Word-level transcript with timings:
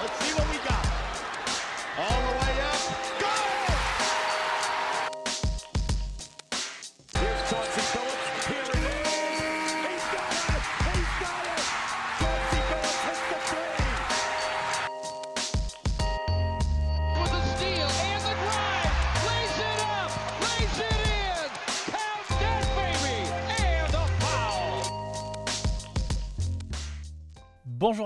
Let's 0.00 0.18
see 0.24 0.32
what 0.32 0.49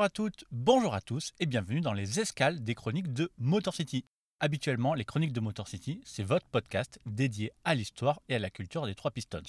à 0.05 0.11
toutes, 0.11 0.45
bonjour 0.51 0.93
à 0.93 1.01
tous 1.01 1.33
et 1.41 1.47
bienvenue 1.47 1.81
dans 1.81 1.95
les 1.95 2.21
escales 2.21 2.63
des 2.63 2.75
chroniques 2.75 3.15
de 3.15 3.33
Motor 3.39 3.75
City. 3.75 4.05
Habituellement, 4.39 4.93
les 4.93 5.07
chroniques 5.07 5.33
de 5.33 5.41
Motor 5.41 5.67
City, 5.67 6.03
c'est 6.05 6.23
votre 6.23 6.47
podcast 6.49 7.01
dédié 7.07 7.53
à 7.65 7.75
l'histoire 7.75 8.21
et 8.29 8.35
à 8.35 8.39
la 8.39 8.51
culture 8.51 8.85
des 8.85 8.95
trois 8.95 9.13
pistons. 9.13 9.41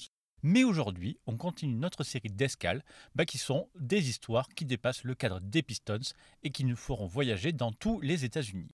Mais 0.44 0.64
aujourd'hui, 0.64 1.20
on 1.26 1.36
continue 1.36 1.76
notre 1.76 2.06
série 2.06 2.30
d'escales 2.30 2.86
bah, 3.16 3.26
qui 3.26 3.38
sont 3.38 3.68
des 3.78 4.08
histoires 4.08 4.48
qui 4.48 4.64
dépassent 4.64 5.04
le 5.04 5.14
cadre 5.14 5.42
des 5.42 5.62
pistons 5.62 6.00
et 6.42 6.52
qui 6.52 6.64
nous 6.64 6.78
feront 6.78 7.06
voyager 7.06 7.52
dans 7.52 7.74
tous 7.74 8.00
les 8.00 8.24
États-Unis. 8.24 8.72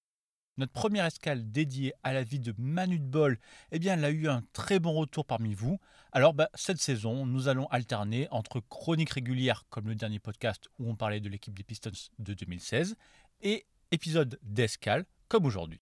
Notre 0.62 0.74
première 0.74 1.06
escale 1.06 1.52
dédiée 1.52 1.92
à 2.04 2.14
la 2.14 2.22
vie 2.22 2.40
de 2.40 2.54
Manu 2.60 3.00
de 3.00 3.04
Bol, 3.04 3.40
eh 3.72 3.80
bien, 3.80 3.96
elle 3.96 4.06
a 4.06 4.12
eu 4.12 4.28
un 4.28 4.44
très 4.54 4.78
bon 4.78 4.94
retour 4.94 5.26
parmi 5.26 5.56
vous. 5.56 5.80
Alors, 6.12 6.36
bah, 6.36 6.52
cette 6.54 6.78
saison, 6.78 7.26
nous 7.26 7.48
allons 7.48 7.66
alterner 7.70 8.28
entre 8.30 8.60
chroniques 8.60 9.10
régulières, 9.10 9.66
comme 9.72 9.88
le 9.88 9.96
dernier 9.96 10.20
podcast 10.20 10.70
où 10.78 10.88
on 10.88 10.96
parlait 10.96 11.20
de 11.20 11.30
l'équipe 11.30 11.58
des 11.58 11.64
Pistons 11.64 11.90
de 12.20 12.34
2016, 12.36 12.96
et 13.42 13.66
épisodes 13.90 14.38
d'escale, 14.44 15.06
comme 15.30 15.48
aujourd'hui. 15.48 15.82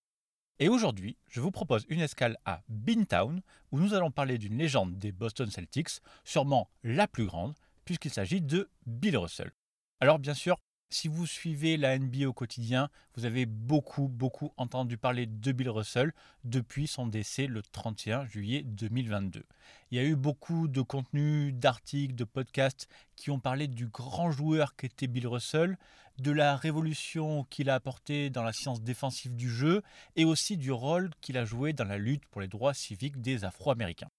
Et 0.60 0.70
aujourd'hui, 0.70 1.18
je 1.28 1.42
vous 1.42 1.52
propose 1.52 1.86
une 1.90 2.00
escale 2.00 2.38
à 2.46 2.62
Beantown, 2.70 3.42
où 3.74 3.82
nous 3.82 3.94
allons 3.94 4.12
parler 4.12 4.38
d'une 4.38 4.58
légende 4.58 4.98
des 4.98 5.12
Boston 5.12 5.52
Celtics, 5.52 6.00
sûrement 6.24 6.70
la 6.86 7.10
plus 7.10 7.26
grande, 7.26 7.54
puisqu'il 7.84 8.12
s'agit 8.12 8.40
de 8.40 8.70
Bill 8.86 9.18
Russell. 9.18 9.52
Alors, 10.00 10.20
bien 10.20 10.34
sûr, 10.34 10.58
si 10.90 11.08
vous 11.08 11.28
suivez 11.28 11.78
la 11.78 11.98
NBA 11.98 12.28
au 12.28 12.34
quotidien, 12.34 12.90
vous 13.16 13.26
avez 13.26 13.46
beaucoup, 13.46 14.08
beaucoup 14.08 14.52
entendu 14.58 14.98
parler 14.98 15.28
de 15.28 15.52
Bill 15.52 15.70
Russell 15.70 16.14
depuis 16.44 16.88
son 16.88 17.06
décès 17.06 17.48
le 17.48 17.62
31 17.62 18.26
juillet 18.26 18.64
2022. 18.64 19.46
Il 19.92 19.98
y 19.98 20.02
a 20.02 20.04
eu 20.04 20.16
beaucoup 20.16 20.68
de 20.68 20.82
contenus, 20.82 21.54
d'articles, 21.54 22.16
de 22.16 22.24
podcasts 22.24 22.88
qui 23.16 23.30
ont 23.30 23.40
parlé 23.40 23.68
du 23.68 23.88
grand 23.88 24.32
joueur 24.32 24.76
qu'était 24.76 25.08
Bill 25.08 25.28
Russell, 25.28 25.78
de 26.18 26.32
la 26.32 26.58
révolution 26.58 27.46
qu'il 27.46 27.70
a 27.70 27.76
apportée 27.76 28.30
dans 28.30 28.44
la 28.44 28.52
science 28.52 28.82
défensive 28.82 29.36
du 29.36 29.50
jeu 29.50 29.84
et 30.16 30.26
aussi 30.26 30.58
du 30.58 30.72
rôle 30.72 31.12
qu'il 31.22 31.38
a 31.38 31.46
joué 31.46 31.72
dans 31.72 31.86
la 31.86 31.98
lutte 31.98 32.26
pour 32.26 32.42
les 32.42 32.48
droits 32.48 32.74
civiques 32.74 33.22
des 33.22 33.46
Afro-Américains. 33.46 34.10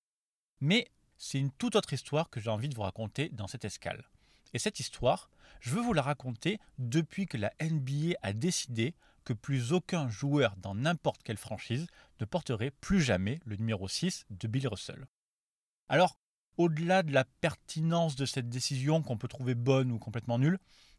Mais 0.60 0.88
c'est 1.18 1.38
une 1.38 1.50
toute 1.50 1.77
autre 1.77 1.92
histoire 1.92 2.30
que 2.30 2.40
j'ai 2.40 2.48
envie 2.48 2.68
de 2.68 2.74
vous 2.74 2.82
raconter 2.82 3.28
dans 3.30 3.48
cette 3.48 3.64
escale. 3.64 4.05
Et 4.55 4.58
cette 4.58 4.80
histoire, 4.80 5.30
je 5.61 5.70
veux 5.70 5.83
vous 5.83 5.92
la 5.92 6.03
raconter 6.03 6.58
depuis 6.78 7.27
que 7.27 7.36
la 7.36 7.53
NBA 7.61 8.16
a 8.22 8.33
décidé 8.33 8.94
que 9.25 9.33
plus 9.33 9.72
aucun 9.72 10.08
joueur 10.08 10.56
dans 10.56 10.75
n'importe 10.75 11.22
quelle 11.22 11.36
franchise 11.36 11.86
ne 12.20 12.25
porterait 12.25 12.70
plus 12.70 13.00
jamais 13.00 13.41
le 13.44 13.56
numéro 13.56 13.86
6 13.86 14.25
de 14.30 14.48
Bill 14.48 14.67
Russell. 14.69 15.06
Alors, 15.89 16.19
au-delà 16.56 17.02
de 17.02 17.12
la 17.12 17.25
pertinence 17.25 18.17
de 18.17 18.27
cette 18.27 18.48
décision 18.48 19.02
qu'on 19.02 19.19
peut 19.19 19.28
trouver 19.28 19.55
bonne 19.55 19.92
ou 19.92 19.98
complètement 19.98 20.39
nulle, 20.39 20.58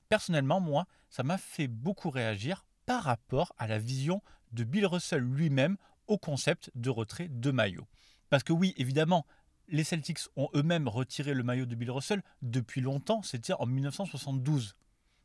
personnellement, 0.09 0.59
moi, 0.59 0.85
ça 1.09 1.23
m'a 1.23 1.37
fait 1.37 1.67
beaucoup 1.67 2.09
réagir 2.09 2.65
par 2.85 3.03
rapport 3.03 3.53
à 3.57 3.67
la 3.67 3.79
vision 3.79 4.21
de 4.51 4.63
Bill 4.63 4.85
Russell 4.85 5.21
lui-même 5.21 5.77
au 6.07 6.17
concept 6.17 6.71
de 6.75 6.89
retrait 6.89 7.29
de 7.29 7.51
maillot. 7.51 7.87
Parce 8.29 8.43
que 8.43 8.53
oui, 8.53 8.73
évidemment, 8.77 9.25
les 9.67 9.83
Celtics 9.83 10.19
ont 10.35 10.49
eux-mêmes 10.55 10.87
retiré 10.87 11.33
le 11.33 11.43
maillot 11.43 11.65
de 11.65 11.75
Bill 11.75 11.91
Russell 11.91 12.23
depuis 12.41 12.81
longtemps, 12.81 13.21
c'était 13.23 13.53
en 13.53 13.65
1972. 13.65 14.75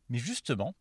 Mais 0.09 0.19
justement, 0.19 0.75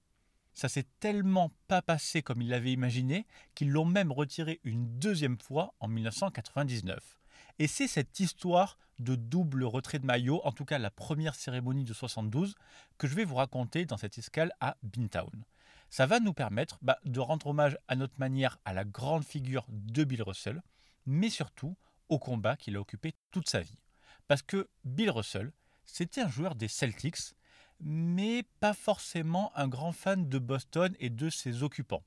ça 0.53 0.69
s'est 0.69 0.87
tellement 0.99 1.51
pas 1.67 1.81
passé 1.81 2.21
comme 2.21 2.41
ils 2.41 2.49
l'avaient 2.49 2.71
imaginé 2.71 3.27
qu'ils 3.55 3.71
l'ont 3.71 3.85
même 3.85 4.11
retiré 4.11 4.61
une 4.63 4.97
deuxième 4.99 5.39
fois 5.39 5.73
en 5.79 5.87
1999. 5.87 7.17
Et 7.59 7.67
c'est 7.67 7.87
cette 7.87 8.19
histoire 8.19 8.77
de 8.99 9.15
double 9.15 9.63
retrait 9.63 9.99
de 9.99 10.05
maillot, 10.05 10.41
en 10.45 10.51
tout 10.51 10.65
cas 10.65 10.77
la 10.77 10.91
première 10.91 11.35
cérémonie 11.35 11.83
de 11.83 11.93
72, 11.93 12.55
que 12.97 13.07
je 13.07 13.15
vais 13.15 13.25
vous 13.25 13.35
raconter 13.35 13.85
dans 13.85 13.97
cette 13.97 14.17
escale 14.17 14.53
à 14.61 14.77
Beantown. 14.83 15.43
Ça 15.89 16.05
va 16.05 16.19
nous 16.19 16.33
permettre 16.33 16.79
bah, 16.81 16.99
de 17.05 17.19
rendre 17.19 17.47
hommage 17.47 17.77
à 17.87 17.95
notre 17.95 18.19
manière 18.19 18.57
à 18.65 18.73
la 18.73 18.85
grande 18.85 19.25
figure 19.25 19.65
de 19.69 20.03
Bill 20.03 20.23
Russell, 20.23 20.61
mais 21.05 21.29
surtout 21.29 21.75
au 22.09 22.19
combat 22.19 22.55
qu'il 22.55 22.75
a 22.75 22.79
occupé 22.79 23.13
toute 23.31 23.49
sa 23.49 23.61
vie. 23.61 23.81
Parce 24.27 24.41
que 24.41 24.67
Bill 24.83 25.09
Russell, 25.09 25.51
c'était 25.85 26.21
un 26.21 26.29
joueur 26.29 26.55
des 26.55 26.67
Celtics, 26.67 27.35
mais 27.79 28.43
pas 28.59 28.73
forcément 28.73 29.51
un 29.55 29.67
grand 29.67 29.91
fan 29.91 30.27
de 30.27 30.39
Boston 30.39 30.95
et 30.99 31.09
de 31.09 31.29
ses 31.29 31.63
occupants. 31.63 32.03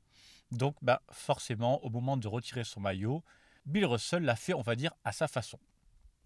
Donc 0.51 0.77
bah, 0.83 1.03
forcément, 1.11 1.85
au 1.85 1.91
moment 1.91 2.17
de 2.17 2.29
retirer 2.29 2.65
son 2.65 2.81
maillot, 2.81 3.23
Bill 3.67 3.87
Russell 3.87 4.23
l'a 4.23 4.37
fait, 4.37 4.55
on 4.55 4.63
va 4.63 4.77
dire, 4.77 4.95
à 5.05 5.13
sa 5.13 5.29
façon. 5.29 5.59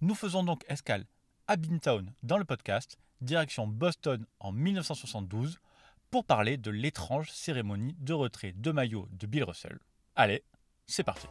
Nous 0.01 0.15
faisons 0.15 0.45
donc 0.45 0.65
escale 0.69 1.05
à 1.49 1.57
Beantown 1.57 2.13
dans 2.23 2.39
le 2.39 2.45
podcast, 2.45 2.99
direction 3.21 3.67
Boston 3.67 4.25
en 4.41 4.53
1972, 4.53 5.59
pour 6.11 6.25
parler 6.25 6.57
de 6.57 6.71
l'étrange 6.71 7.31
cérémonie 7.31 7.97
de 7.99 8.13
retrait 8.13 8.53
de 8.53 8.71
maillot 8.71 9.09
de 9.13 9.27
Bill 9.27 9.45
Russell. 9.45 9.79
Allez, 10.15 10.45
c'est 10.87 11.05
parti. 11.05 11.27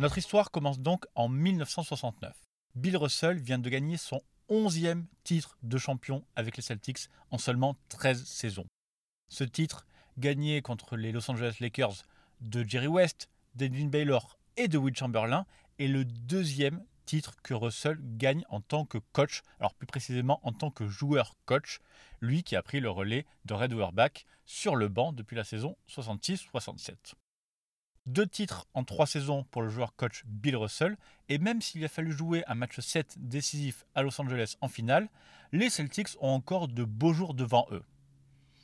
Notre 0.00 0.16
histoire 0.16 0.50
commence 0.50 0.80
donc 0.80 1.04
en 1.14 1.28
1969. 1.28 2.34
Bill 2.74 2.96
Russell 2.96 3.38
vient 3.38 3.58
de 3.58 3.68
gagner 3.68 3.98
son 3.98 4.22
11e 4.48 5.04
titre 5.24 5.58
de 5.62 5.76
champion 5.76 6.24
avec 6.36 6.56
les 6.56 6.62
Celtics 6.62 7.10
en 7.30 7.36
seulement 7.36 7.76
13 7.90 8.24
saisons. 8.24 8.64
Ce 9.28 9.44
titre, 9.44 9.86
gagné 10.16 10.62
contre 10.62 10.96
les 10.96 11.12
Los 11.12 11.30
Angeles 11.30 11.56
Lakers 11.60 12.06
de 12.40 12.64
Jerry 12.66 12.86
West, 12.86 13.28
d'Edwin 13.56 13.90
Baylor 13.90 14.38
et 14.56 14.68
de 14.68 14.78
Will 14.78 14.96
Chamberlain, 14.96 15.44
est 15.78 15.86
le 15.86 16.06
deuxième 16.06 16.82
titre 17.04 17.36
que 17.42 17.52
Russell 17.52 17.98
gagne 18.00 18.46
en 18.48 18.62
tant 18.62 18.86
que 18.86 18.96
coach, 19.12 19.42
alors 19.58 19.74
plus 19.74 19.86
précisément 19.86 20.40
en 20.44 20.54
tant 20.54 20.70
que 20.70 20.88
joueur-coach, 20.88 21.80
lui 22.22 22.42
qui 22.42 22.56
a 22.56 22.62
pris 22.62 22.80
le 22.80 22.88
relais 22.88 23.26
de 23.44 23.52
Red 23.52 23.74
Auerbach 23.74 24.24
sur 24.46 24.76
le 24.76 24.88
banc 24.88 25.12
depuis 25.12 25.36
la 25.36 25.44
saison 25.44 25.76
66-67. 25.90 27.16
Deux 28.10 28.26
titres 28.26 28.66
en 28.74 28.82
trois 28.82 29.06
saisons 29.06 29.44
pour 29.52 29.62
le 29.62 29.68
joueur 29.68 29.94
coach 29.94 30.24
Bill 30.26 30.56
Russell, 30.56 30.96
et 31.28 31.38
même 31.38 31.62
s'il 31.62 31.84
a 31.84 31.88
fallu 31.88 32.10
jouer 32.10 32.42
un 32.48 32.56
match 32.56 32.80
7 32.80 33.14
décisif 33.20 33.84
à 33.94 34.02
Los 34.02 34.20
Angeles 34.20 34.56
en 34.60 34.66
finale, 34.66 35.08
les 35.52 35.70
Celtics 35.70 36.16
ont 36.18 36.30
encore 36.30 36.66
de 36.66 36.82
beaux 36.82 37.12
jours 37.12 37.34
devant 37.34 37.68
eux. 37.70 37.84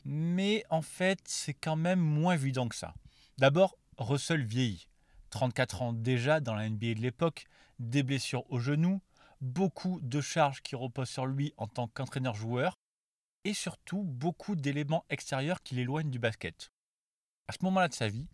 Mais 0.04 0.64
en 0.68 0.82
fait, 0.82 1.20
c'est 1.26 1.54
quand 1.54 1.76
même 1.76 2.00
moins 2.00 2.34
évident 2.34 2.66
que 2.66 2.74
ça. 2.74 2.92
D'abord, 3.38 3.78
Russell 3.98 4.44
vieillit. 4.44 4.88
34 5.30 5.82
ans 5.82 5.92
déjà 5.92 6.40
dans 6.40 6.54
la 6.54 6.68
NBA 6.68 6.94
de 6.94 7.00
l'époque, 7.00 7.44
des 7.78 8.02
blessures 8.02 8.50
au 8.50 8.58
genou, 8.58 9.00
beaucoup 9.40 10.00
de 10.00 10.20
charges 10.20 10.60
qui 10.60 10.74
reposent 10.74 11.10
sur 11.10 11.26
lui 11.26 11.54
en 11.56 11.68
tant 11.68 11.86
qu'entraîneur-joueur, 11.86 12.80
et 13.44 13.54
surtout 13.54 14.02
beaucoup 14.02 14.56
d'éléments 14.56 15.04
extérieurs 15.08 15.62
qui 15.62 15.76
l'éloignent 15.76 16.10
du 16.10 16.18
basket. 16.18 16.72
À 17.46 17.52
ce 17.52 17.58
moment-là 17.62 17.86
de 17.86 17.94
sa 17.94 18.08
vie, 18.08 18.26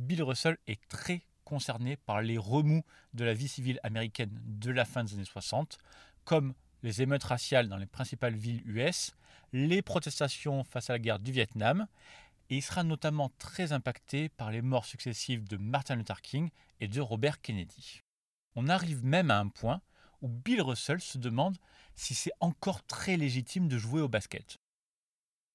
Bill 0.00 0.22
Russell 0.22 0.56
est 0.66 0.80
très 0.88 1.26
concerné 1.44 1.96
par 1.96 2.22
les 2.22 2.38
remous 2.38 2.82
de 3.12 3.24
la 3.24 3.34
vie 3.34 3.48
civile 3.48 3.78
américaine 3.82 4.30
de 4.46 4.70
la 4.70 4.86
fin 4.86 5.04
des 5.04 5.12
années 5.12 5.24
60, 5.26 5.76
comme 6.24 6.54
les 6.82 7.02
émeutes 7.02 7.24
raciales 7.24 7.68
dans 7.68 7.76
les 7.76 7.86
principales 7.86 8.34
villes 8.34 8.62
US, 8.64 9.12
les 9.52 9.82
protestations 9.82 10.64
face 10.64 10.88
à 10.88 10.94
la 10.94 10.98
guerre 10.98 11.18
du 11.18 11.32
Vietnam, 11.32 11.86
et 12.48 12.56
il 12.56 12.62
sera 12.62 12.82
notamment 12.82 13.30
très 13.38 13.72
impacté 13.72 14.30
par 14.30 14.50
les 14.50 14.62
morts 14.62 14.86
successives 14.86 15.46
de 15.46 15.58
Martin 15.58 15.96
Luther 15.96 16.22
King 16.22 16.48
et 16.80 16.88
de 16.88 17.00
Robert 17.02 17.42
Kennedy. 17.42 18.00
On 18.56 18.68
arrive 18.68 19.04
même 19.04 19.30
à 19.30 19.38
un 19.38 19.48
point 19.48 19.82
où 20.22 20.28
Bill 20.28 20.62
Russell 20.62 21.02
se 21.02 21.18
demande 21.18 21.58
si 21.94 22.14
c'est 22.14 22.32
encore 22.40 22.82
très 22.84 23.18
légitime 23.18 23.68
de 23.68 23.76
jouer 23.76 24.00
au 24.00 24.08
basket. 24.08 24.56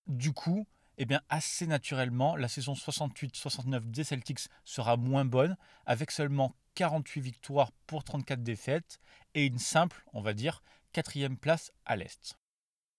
Du 0.06 0.34
coup, 0.34 0.68
eh 0.98 1.06
bien, 1.06 1.22
assez 1.30 1.68
naturellement, 1.68 2.36
la 2.36 2.48
saison 2.48 2.74
68-69 2.74 3.92
des 3.92 4.04
Celtics 4.04 4.48
sera 4.64 4.98
moins 4.98 5.26
bonne, 5.26 5.58
avec 5.86 6.12
seulement 6.12 6.56
48 6.76 7.22
victoires 7.22 7.72
pour 7.88 8.04
34 8.04 8.44
défaites 8.44 9.00
et 9.34 9.46
une 9.46 9.60
simple, 9.60 10.04
on 10.14 10.22
va 10.22 10.34
dire, 10.34 10.62
quatrième 10.92 11.38
place 11.38 11.72
à 11.86 11.96
l'Est. 11.96 12.38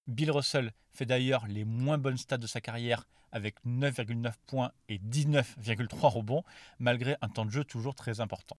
Bill 0.06 0.30
Russell 0.30 0.72
fait 0.92 1.06
d'ailleurs 1.06 1.46
les 1.46 1.64
moins 1.64 1.98
bonnes 1.98 2.16
stats 2.16 2.38
de 2.38 2.46
sa 2.46 2.60
carrière 2.60 3.08
avec 3.32 3.56
9,9 3.66 4.32
points 4.46 4.72
et 4.88 4.98
19,3 4.98 6.08
rebonds, 6.08 6.44
malgré 6.78 7.16
un 7.20 7.28
temps 7.28 7.44
de 7.44 7.50
jeu 7.50 7.64
toujours 7.64 7.94
très 7.94 8.20
important. 8.20 8.56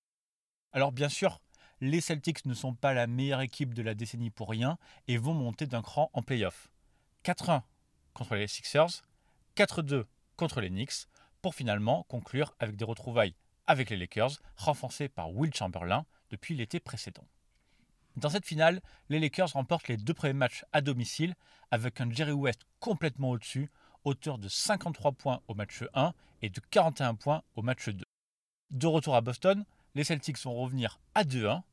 Alors 0.71 0.91
bien 0.91 1.09
sûr, 1.09 1.39
les 1.81 2.01
Celtics 2.01 2.45
ne 2.45 2.53
sont 2.53 2.73
pas 2.73 2.93
la 2.93 3.07
meilleure 3.07 3.41
équipe 3.41 3.73
de 3.73 3.81
la 3.81 3.95
décennie 3.95 4.29
pour 4.29 4.49
rien 4.49 4.77
et 5.07 5.17
vont 5.17 5.33
monter 5.33 5.65
d'un 5.65 5.81
cran 5.81 6.09
en 6.13 6.21
playoff. 6.21 6.69
4-1 7.23 7.61
contre 8.13 8.35
les 8.35 8.47
Sixers, 8.47 9.03
4-2 9.57 10.05
contre 10.35 10.61
les 10.61 10.69
Knicks, 10.69 11.07
pour 11.41 11.55
finalement 11.55 12.03
conclure 12.03 12.53
avec 12.59 12.75
des 12.75 12.85
retrouvailles 12.85 13.35
avec 13.65 13.89
les 13.89 13.97
Lakers, 13.97 14.39
renforcés 14.55 15.09
par 15.09 15.31
Will 15.31 15.53
Chamberlain 15.53 16.05
depuis 16.29 16.55
l'été 16.55 16.79
précédent. 16.79 17.27
Dans 18.15 18.29
cette 18.29 18.45
finale, 18.45 18.81
les 19.09 19.19
Lakers 19.19 19.53
remportent 19.53 19.87
les 19.87 19.97
deux 19.97 20.13
premiers 20.13 20.33
matchs 20.33 20.63
à 20.73 20.81
domicile 20.81 21.35
avec 21.71 21.99
un 21.99 22.11
Jerry 22.11 22.33
West 22.33 22.61
complètement 22.79 23.31
au-dessus, 23.31 23.69
auteur 24.03 24.37
de 24.37 24.47
53 24.47 25.11
points 25.13 25.41
au 25.47 25.55
match 25.55 25.83
1 25.95 26.13
et 26.43 26.49
de 26.49 26.61
41 26.69 27.15
points 27.15 27.41
au 27.55 27.63
match 27.63 27.89
2. 27.89 28.05
De 28.69 28.87
retour 28.87 29.15
à 29.15 29.21
Boston, 29.21 29.65
les 29.95 30.03
Celtics 30.03 30.39
vont 30.43 30.53
revenir 30.53 30.99
à 31.15 31.23
2-1, 31.23 31.63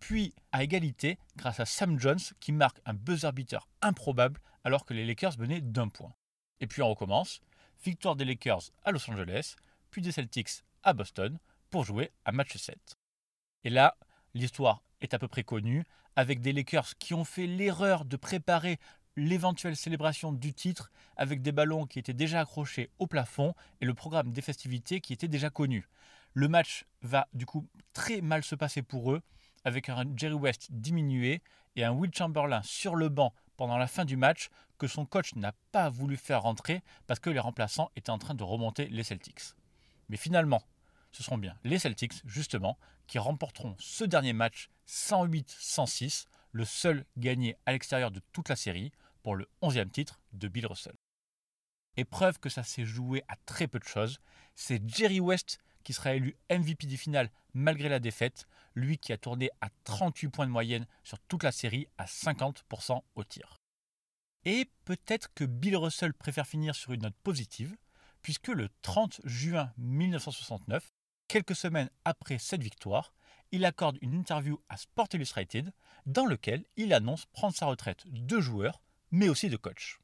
puis 0.00 0.34
à 0.50 0.64
égalité 0.64 1.18
grâce 1.36 1.60
à 1.60 1.66
Sam 1.66 2.00
Jones 2.00 2.18
qui 2.40 2.50
marque 2.50 2.80
un 2.84 2.94
buzzer 2.94 3.32
beater 3.32 3.68
improbable 3.80 4.40
alors 4.64 4.84
que 4.84 4.92
les 4.92 5.06
Lakers 5.06 5.38
menaient 5.38 5.60
d'un 5.60 5.88
point. 5.88 6.12
Et 6.60 6.66
puis 6.66 6.82
on 6.82 6.90
recommence, 6.90 7.40
victoire 7.84 8.16
des 8.16 8.24
Lakers 8.24 8.70
à 8.84 8.90
Los 8.90 9.08
Angeles, 9.10 9.56
puis 9.90 10.02
des 10.02 10.12
Celtics 10.12 10.64
à 10.82 10.92
Boston 10.92 11.38
pour 11.70 11.84
jouer 11.84 12.12
à 12.24 12.32
match 12.32 12.56
7. 12.56 12.78
Et 13.64 13.70
là, 13.70 13.96
l'histoire 14.34 14.82
est 15.00 15.14
à 15.14 15.18
peu 15.18 15.28
près 15.28 15.44
connue, 15.44 15.84
avec 16.16 16.40
des 16.40 16.52
Lakers 16.52 16.96
qui 16.98 17.14
ont 17.14 17.24
fait 17.24 17.46
l'erreur 17.46 18.04
de 18.04 18.16
préparer 18.16 18.78
l'éventuelle 19.16 19.76
célébration 19.76 20.32
du 20.32 20.54
titre 20.54 20.90
avec 21.16 21.42
des 21.42 21.52
ballons 21.52 21.86
qui 21.86 21.98
étaient 21.98 22.12
déjà 22.12 22.40
accrochés 22.40 22.90
au 22.98 23.06
plafond 23.06 23.54
et 23.80 23.84
le 23.84 23.94
programme 23.94 24.32
des 24.32 24.42
festivités 24.42 25.00
qui 25.00 25.12
était 25.12 25.28
déjà 25.28 25.50
connu. 25.50 25.88
Le 26.34 26.48
match 26.48 26.84
va 27.02 27.28
du 27.34 27.46
coup 27.46 27.68
très 27.92 28.20
mal 28.20 28.42
se 28.44 28.54
passer 28.54 28.82
pour 28.82 29.12
eux, 29.12 29.22
avec 29.64 29.88
un 29.88 30.04
Jerry 30.16 30.34
West 30.34 30.68
diminué 30.70 31.42
et 31.76 31.84
un 31.84 31.92
Will 31.92 32.14
Chamberlain 32.14 32.62
sur 32.62 32.94
le 32.94 33.08
banc 33.08 33.32
pendant 33.58 33.76
la 33.76 33.88
fin 33.88 34.06
du 34.06 34.16
match 34.16 34.48
que 34.78 34.86
son 34.86 35.04
coach 35.04 35.34
n'a 35.34 35.52
pas 35.72 35.90
voulu 35.90 36.16
faire 36.16 36.42
rentrer 36.42 36.82
parce 37.06 37.20
que 37.20 37.28
les 37.28 37.40
remplaçants 37.40 37.90
étaient 37.96 38.10
en 38.10 38.18
train 38.18 38.34
de 38.34 38.44
remonter 38.44 38.86
les 38.86 39.02
Celtics. 39.02 39.52
Mais 40.08 40.16
finalement, 40.16 40.62
ce 41.12 41.22
seront 41.22 41.36
bien 41.36 41.56
les 41.64 41.78
Celtics, 41.78 42.22
justement, 42.24 42.78
qui 43.06 43.18
remporteront 43.18 43.74
ce 43.78 44.04
dernier 44.04 44.32
match 44.32 44.70
108-106, 44.86 46.26
le 46.52 46.64
seul 46.64 47.04
gagné 47.16 47.56
à 47.66 47.72
l'extérieur 47.72 48.10
de 48.10 48.22
toute 48.32 48.48
la 48.48 48.56
série 48.56 48.92
pour 49.22 49.34
le 49.34 49.48
11e 49.60 49.90
titre 49.90 50.20
de 50.32 50.48
Bill 50.48 50.66
Russell. 50.66 50.96
Et 51.96 52.04
preuve 52.04 52.38
que 52.38 52.48
ça 52.48 52.62
s'est 52.62 52.84
joué 52.84 53.24
à 53.26 53.34
très 53.44 53.66
peu 53.66 53.80
de 53.80 53.84
choses, 53.84 54.20
c'est 54.54 54.88
Jerry 54.88 55.18
West 55.18 55.58
qui 55.82 55.92
sera 55.92 56.14
élu 56.14 56.36
MVP 56.48 56.86
des 56.86 56.96
finales 56.96 57.30
malgré 57.54 57.88
la 57.88 57.98
défaite, 57.98 58.46
lui 58.74 58.98
qui 58.98 59.12
a 59.12 59.18
tourné 59.18 59.50
à 59.60 59.68
38 59.84 60.28
points 60.28 60.46
de 60.46 60.52
moyenne 60.52 60.86
sur 61.04 61.18
toute 61.20 61.42
la 61.42 61.52
série 61.52 61.88
à 61.98 62.04
50% 62.04 63.02
au 63.14 63.24
tir. 63.24 63.58
Et 64.44 64.70
peut-être 64.84 65.32
que 65.34 65.44
Bill 65.44 65.76
Russell 65.76 66.14
préfère 66.14 66.46
finir 66.46 66.74
sur 66.74 66.92
une 66.92 67.02
note 67.02 67.16
positive, 67.22 67.76
puisque 68.22 68.48
le 68.48 68.68
30 68.82 69.20
juin 69.24 69.72
1969, 69.78 70.92
quelques 71.28 71.56
semaines 71.56 71.90
après 72.04 72.38
cette 72.38 72.62
victoire, 72.62 73.12
il 73.52 73.64
accorde 73.64 73.98
une 74.02 74.14
interview 74.14 74.60
à 74.68 74.76
Sport 74.76 75.08
Illustrated 75.12 75.72
dans 76.06 76.26
lequel 76.26 76.64
il 76.76 76.92
annonce 76.92 77.26
prendre 77.26 77.54
sa 77.54 77.66
retraite 77.66 78.04
de 78.06 78.40
joueur, 78.40 78.82
mais 79.10 79.28
aussi 79.28 79.48
de 79.48 79.56
coach. 79.56 79.98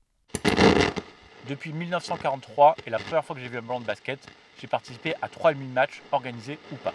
Depuis 1.49 1.73
1943 1.75 2.77
et 2.87 2.91
la 2.91 2.99
première 2.99 3.25
fois 3.25 3.37
que 3.37 3.43
j'ai 3.43 3.49
vu 3.49 3.59
un 3.59 3.63
ballon 3.63 3.81
de 3.81 3.85
basket, 3.85 4.19
j'ai 4.59 4.67
participé 4.67 5.15
à 5.21 5.29
3000 5.29 5.69
matchs 5.69 6.01
organisés 6.11 6.59
ou 6.73 6.77
pas. 6.77 6.95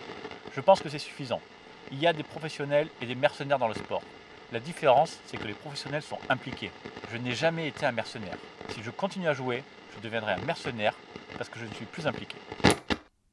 Je 0.55 0.61
pense 0.61 0.81
que 0.81 0.89
c'est 0.89 0.99
suffisant. 0.99 1.41
Il 1.91 1.99
y 1.99 2.05
a 2.05 2.13
des 2.13 2.23
professionnels 2.23 2.87
et 3.01 3.07
des 3.07 3.15
mercenaires 3.15 3.57
dans 3.57 3.67
le 3.67 3.73
sport. 3.73 4.03
La 4.51 4.59
différence, 4.59 5.17
c'est 5.25 5.37
que 5.37 5.47
les 5.47 5.53
professionnels 5.53 6.03
sont 6.03 6.19
impliqués. 6.29 6.71
Je 7.11 7.17
n'ai 7.17 7.33
jamais 7.33 7.67
été 7.67 7.85
un 7.85 7.91
mercenaire. 7.91 8.37
Si 8.69 8.83
je 8.83 8.91
continue 8.91 9.27
à 9.27 9.33
jouer, 9.33 9.63
je 9.95 9.99
deviendrai 9.99 10.33
un 10.33 10.45
mercenaire 10.45 10.93
parce 11.37 11.49
que 11.49 11.59
je 11.59 11.65
ne 11.65 11.73
suis 11.73 11.85
plus 11.85 12.05
impliqué. 12.05 12.37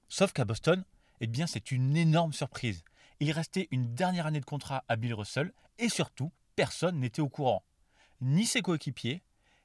Sauf 0.08 0.32
qu'à 0.32 0.46
Boston, 0.46 0.84
eh 1.20 1.26
bien 1.26 1.46
c'est 1.46 1.70
une 1.70 1.96
énorme 1.98 2.32
surprise. 2.32 2.82
Il 3.20 3.30
restait 3.30 3.68
une 3.70 3.94
dernière 3.94 4.24
année 4.24 4.40
de 4.40 4.46
contrat 4.46 4.84
à 4.88 4.96
Bill 4.96 5.12
Russell 5.12 5.52
et 5.78 5.90
surtout, 5.90 6.32
personne 6.54 6.98
n'était 6.98 7.20
au 7.20 7.28
courant. 7.28 7.62
Ni 8.22 8.46
ses 8.46 8.62
coéquipiers, 8.62 9.22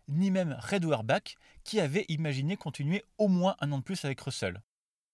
ni 0.10 0.32
même 0.32 0.58
Red 0.60 0.84
Auerbach 0.84 1.38
qui 1.64 1.80
avait 1.80 2.06
imaginé 2.10 2.58
continuer 2.58 3.06
au 3.18 3.30
moins 3.30 3.56
un 3.62 3.72
an 3.72 3.78
de 3.78 3.84
plus 3.84 4.04
avec 4.04 4.20
Russell. 4.20 4.62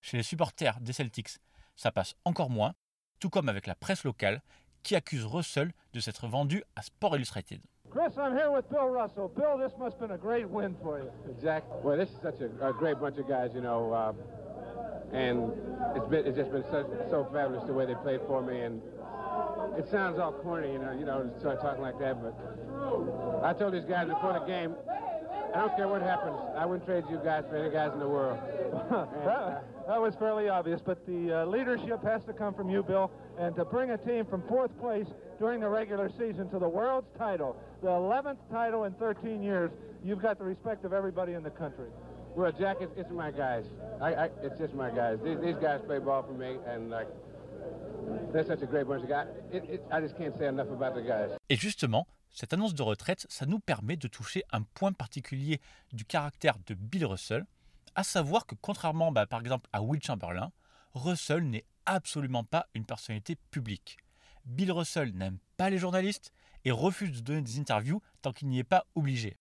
Chez 0.02 0.18
les 0.18 0.24
supporters 0.24 0.80
des 0.80 0.94
Celtics, 0.94 1.38
ça 1.76 1.92
passe 1.92 2.16
encore 2.26 2.50
moins, 2.50 2.74
tout 3.20 3.30
comme 3.30 3.50
avec 3.50 3.68
la 3.68 3.76
presse 3.76 4.04
locale 4.04 4.42
qui 4.84 4.96
accuse 4.96 5.26
Russell 5.26 5.72
de 5.94 6.00
s'être 6.00 6.28
vendu 6.28 6.64
à 6.76 6.82
Sport 6.82 7.16
Illustrated. 7.16 7.60
Chris, 7.90 8.18
I'm 8.18 8.36
here 8.36 8.52
with 8.52 8.70
Bill 8.70 8.90
Russell. 8.90 9.30
Bill, 9.30 9.58
this 9.58 9.72
must 9.80 9.98
have 9.98 10.10
been 10.10 10.12
a 10.12 10.18
great 10.18 10.50
win 10.50 10.76
for 10.84 11.00
you. 11.00 11.10
Jack, 11.42 11.64
well, 11.84 11.98
this 11.98 12.10
is 12.10 12.18
such 12.22 12.42
a, 12.42 12.50
a 12.68 12.74
great 12.74 13.00
bunch 13.00 13.18
of 13.18 13.28
guys, 13.28 13.52
you 13.56 13.62
know, 13.62 13.94
uh, 13.94 14.14
and 15.14 15.52
it's 15.96 16.08
been 16.08 16.26
it's 16.28 16.38
just 16.38 16.52
been 16.52 16.66
so, 16.70 16.86
so 17.10 17.28
fabulous 17.32 17.64
the 17.66 17.74
way 17.74 17.86
they 17.86 17.96
played 17.96 18.20
for 18.28 18.42
me, 18.42 18.60
and 18.60 18.82
it 19.78 19.88
sounds 19.90 20.20
all 20.20 20.34
corny, 20.34 20.74
you 20.74 20.80
know, 20.80 20.92
you 20.92 21.06
know, 21.06 21.24
to 21.24 21.40
start 21.40 21.62
talking 21.62 21.82
like 21.82 21.98
that, 22.00 22.22
but 22.22 22.36
I 23.44 23.54
told 23.54 23.74
these 23.74 23.86
guys 23.86 24.08
before 24.08 24.34
the 24.34 24.46
game, 24.46 24.76
I 25.54 25.60
don't 25.60 25.76
care 25.76 25.88
what 25.88 26.02
happens, 26.02 26.36
I 26.56 26.66
wouldn't 26.66 26.86
trade 26.86 27.04
you 27.10 27.20
guys 27.24 27.44
for 27.50 27.58
any 27.58 27.72
guys 27.72 27.92
in 27.94 28.00
the 28.00 28.08
world. 28.08 28.40
that, 29.26 29.64
that 29.88 30.02
was 30.02 30.16
fairly 30.16 30.50
obvious, 30.50 30.82
but 30.84 31.06
the 31.06 31.42
uh, 31.42 31.46
leadership 31.46 32.04
has 32.04 32.24
to 32.26 32.34
come 32.34 32.54
from 32.54 32.70
you, 32.70 32.84
Bill, 32.84 33.12
and 33.40 33.56
to 33.56 33.66
bring 33.66 33.92
a 33.92 33.98
team 33.98 34.26
from 34.26 34.44
fourth 34.48 34.78
place 34.80 35.08
during 35.40 35.62
the 35.62 35.70
regular 35.70 36.10
season 36.10 36.50
to 36.50 36.60
the 36.60 36.68
world's 36.68 37.08
title, 37.18 37.56
the 37.82 37.88
11th 37.88 38.38
title 38.52 38.84
in 38.84 38.94
13 38.94 39.42
years, 39.42 39.72
you've 40.04 40.22
got 40.22 40.38
the 40.38 40.44
respect 40.44 40.86
of 40.86 40.94
everybody 40.94 41.34
in 41.34 41.44
the 41.44 41.50
country. 41.50 41.90
Well, 42.36 42.52
Jack, 42.52 42.78
it's, 42.82 42.94
it's 42.96 43.12
my 43.12 43.32
guys. 43.32 43.66
I, 44.00 44.14
I, 44.14 44.30
it's 44.44 44.60
just 44.60 44.74
my 44.74 44.92
guys. 44.92 45.18
These, 45.24 45.40
these 45.40 45.56
guys 45.56 45.82
play 45.86 46.00
ball 46.00 46.24
for 46.24 46.34
me, 46.34 46.58
and 46.68 46.92
like, 46.92 47.08
Et 51.50 51.56
justement, 51.56 52.08
cette 52.32 52.54
annonce 52.54 52.74
de 52.74 52.84
retraite, 52.84 53.26
ça 53.30 53.46
nous 53.46 53.60
permet 53.60 53.98
de 53.98 54.08
toucher 54.08 54.44
un 54.52 54.62
point 54.62 54.94
particulier 54.94 55.60
du 55.94 56.06
caractère 56.06 56.58
de 56.66 56.74
Bill 56.74 57.06
Russell, 57.06 57.46
à 57.96 58.04
savoir 58.04 58.46
que 58.46 58.56
contrairement 58.62 59.12
bah, 59.12 59.26
par 59.26 59.40
exemple 59.40 59.70
à 59.74 59.82
Will 59.82 60.04
Chamberlain, 60.04 60.52
Russell 60.94 61.50
n'est 61.50 61.66
absolument 61.86 62.44
pas 62.44 62.68
une 62.74 62.86
personnalité 62.86 63.36
publique. 63.50 63.98
Bill 64.46 64.72
Russell 64.72 65.14
n'aime 65.14 65.40
pas 65.58 65.70
les 65.70 65.78
journalistes 65.78 66.32
et 66.64 66.72
refuse 66.72 67.12
de 67.12 67.22
donner 67.22 67.42
des 67.42 67.60
interviews 67.60 68.02
tant 68.22 68.34
qu'il 68.34 68.50
n'y 68.50 68.60
est 68.60 68.64
pas 68.64 68.86
obligé. 68.96 69.38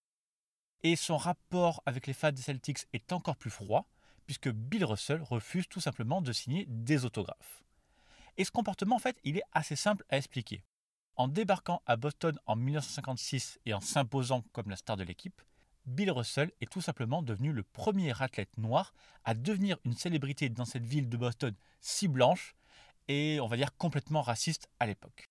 Et 0.83 0.97
son 0.97 1.17
rapport 1.17 1.83
avec 1.87 2.07
les 2.07 2.13
fans 2.13 2.33
des 2.33 2.43
Celtics 2.43 2.87
est 2.93 3.13
encore 3.13 3.37
plus 3.37 3.51
froid, 3.51 3.89
puisque 4.27 4.49
Bill 4.49 4.85
Russell 4.85 5.23
refuse 5.23 5.69
tout 5.69 5.81
simplement 5.81 6.21
de 6.21 6.33
signer 6.33 6.67
des 6.69 7.05
autographes. 7.05 7.66
Et 8.39 8.45
ce 8.45 8.51
comportement, 8.51 8.97
en 8.97 9.01
fait, 9.01 9.19
il 9.25 9.39
est 9.39 9.45
assez 9.53 9.77
simple 9.77 10.05
à 10.09 10.17
expliquer. 10.19 10.63
En 11.17 11.29
débarquant 11.29 11.81
à 11.87 11.97
Boston 11.97 12.39
en 12.45 12.57
1956 12.57 13.59
et 13.65 13.73
en 13.73 13.81
s'imposant 13.81 14.43
comme 14.53 14.69
la 14.69 14.77
star 14.77 14.97
de 14.97 15.05
l'équipe, 15.05 15.41
Bill 15.87 16.11
Russell 16.11 16.53
est 16.61 16.71
tout 16.71 16.81
simplement 16.81 17.23
devenu 17.23 17.53
le 17.53 17.63
premier 17.63 18.13
athlète 18.21 18.59
noir 18.59 18.93
à 19.25 19.35
devenir 19.35 19.79
une 19.85 19.95
célébrité 19.95 20.49
dans 20.49 20.65
cette 20.65 20.85
ville 20.85 21.09
de 21.09 21.17
Boston 21.17 21.55
si 21.81 22.09
blanche 22.09 22.55
et 23.09 23.39
on 23.41 23.47
va 23.47 23.57
dire 23.57 23.75
complètement 23.77 24.21
raciste 24.21 24.69
à 24.81 24.87
l'époque. 24.87 25.31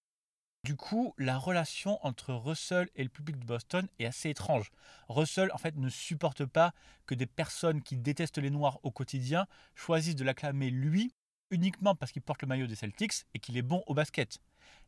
Du 0.63 0.75
coup, 0.75 1.13
la 1.19 1.37
relation 1.37 2.03
entre 2.03 2.33
Russell 2.33 2.89
et 2.95 3.03
le 3.03 3.09
public 3.09 3.37
de 3.37 3.45
Boston 3.45 3.87
est 3.99 4.05
assez 4.05 4.31
étrange. 4.31 4.71
Russell, 5.09 5.51
en 5.53 5.59
fait, 5.59 5.75
ne 5.75 5.89
supporte 5.89 6.45
pas 6.45 6.73
que 7.05 7.13
des 7.13 7.27
personnes 7.27 7.83
qui 7.83 7.97
détestent 7.97 8.39
les 8.39 8.49
Noirs 8.49 8.79
au 8.81 8.89
quotidien 8.89 9.45
choisissent 9.75 10.15
de 10.15 10.23
l'acclamer 10.23 10.71
lui 10.71 11.13
uniquement 11.51 11.95
parce 11.95 12.11
qu'il 12.11 12.21
porte 12.21 12.41
le 12.41 12.47
maillot 12.47 12.67
des 12.67 12.75
Celtics 12.75 13.25
et 13.33 13.39
qu'il 13.39 13.57
est 13.57 13.61
bon 13.61 13.83
au 13.87 13.93
basket. 13.93 14.39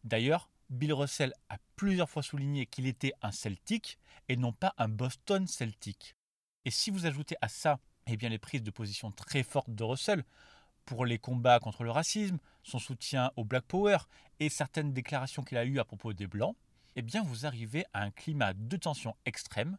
D'ailleurs, 0.03 0.49
Bill 0.69 0.93
Russell 0.93 1.33
a 1.49 1.57
plusieurs 1.75 2.09
fois 2.09 2.23
souligné 2.23 2.65
qu'il 2.65 2.87
était 2.87 3.13
un 3.21 3.31
Celtic 3.31 3.97
et 4.27 4.35
non 4.35 4.51
pas 4.51 4.73
un 4.77 4.89
Boston 4.89 5.47
Celtic. 5.47 6.15
Et 6.65 6.71
si 6.71 6.91
vous 6.91 7.05
ajoutez 7.05 7.35
à 7.41 7.47
ça 7.47 7.79
eh 8.07 8.17
bien, 8.17 8.29
les 8.29 8.39
prises 8.39 8.63
de 8.63 8.71
position 8.71 9.11
très 9.11 9.43
fortes 9.43 9.69
de 9.69 9.83
Russell, 9.83 10.23
pour 10.85 11.05
les 11.05 11.19
combats 11.19 11.59
contre 11.59 11.83
le 11.83 11.91
racisme, 11.91 12.39
son 12.63 12.79
soutien 12.79 13.31
au 13.35 13.43
Black 13.43 13.65
Power 13.65 13.97
et 14.39 14.49
certaines 14.49 14.93
déclarations 14.93 15.43
qu'il 15.43 15.57
a 15.57 15.65
eues 15.65 15.79
à 15.79 15.85
propos 15.85 16.13
des 16.13 16.27
Blancs, 16.27 16.55
eh 16.95 17.01
bien 17.01 17.21
vous 17.21 17.45
arrivez 17.45 17.85
à 17.93 18.01
un 18.03 18.11
climat 18.11 18.53
de 18.53 18.77
tension 18.77 19.15
extrême, 19.25 19.77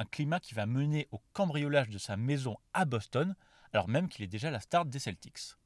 un 0.00 0.04
climat 0.04 0.40
qui 0.40 0.54
va 0.54 0.66
mener 0.66 1.06
au 1.12 1.22
cambriolage 1.32 1.88
de 1.88 1.98
sa 1.98 2.16
maison 2.16 2.56
à 2.74 2.84
Boston, 2.84 3.36
alors 3.72 3.88
même 3.88 4.08
qu'il 4.08 4.24
est 4.24 4.28
déjà 4.28 4.50
la 4.50 4.60
star 4.60 4.84
des 4.84 4.98
Celtics. 4.98 5.57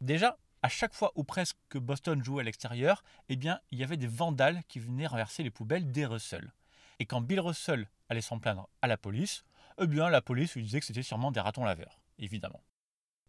Déjà, 0.00 0.38
à 0.62 0.68
chaque 0.68 0.94
fois 0.94 1.12
ou 1.14 1.24
presque 1.24 1.56
que 1.68 1.78
Boston 1.78 2.22
jouait 2.22 2.40
à 2.40 2.44
l'extérieur, 2.44 3.02
eh 3.28 3.36
bien 3.36 3.60
il 3.70 3.78
y 3.78 3.84
avait 3.84 3.96
des 3.96 4.06
vandales 4.06 4.62
qui 4.68 4.78
venaient 4.78 5.06
renverser 5.06 5.42
les 5.42 5.50
poubelles 5.50 5.90
des 5.90 6.06
Russell. 6.06 6.52
Et 6.98 7.06
quand 7.06 7.20
Bill 7.20 7.40
Russell 7.40 7.88
allait 8.08 8.20
s'en 8.20 8.38
plaindre 8.38 8.68
à 8.82 8.86
la 8.86 8.96
police, 8.96 9.44
eh 9.80 9.86
bien 9.86 10.08
la 10.10 10.20
police 10.20 10.54
lui 10.54 10.62
disait 10.62 10.80
que 10.80 10.86
c'était 10.86 11.02
sûrement 11.02 11.32
des 11.32 11.40
ratons 11.40 11.64
laveurs, 11.64 12.00
évidemment. 12.18 12.62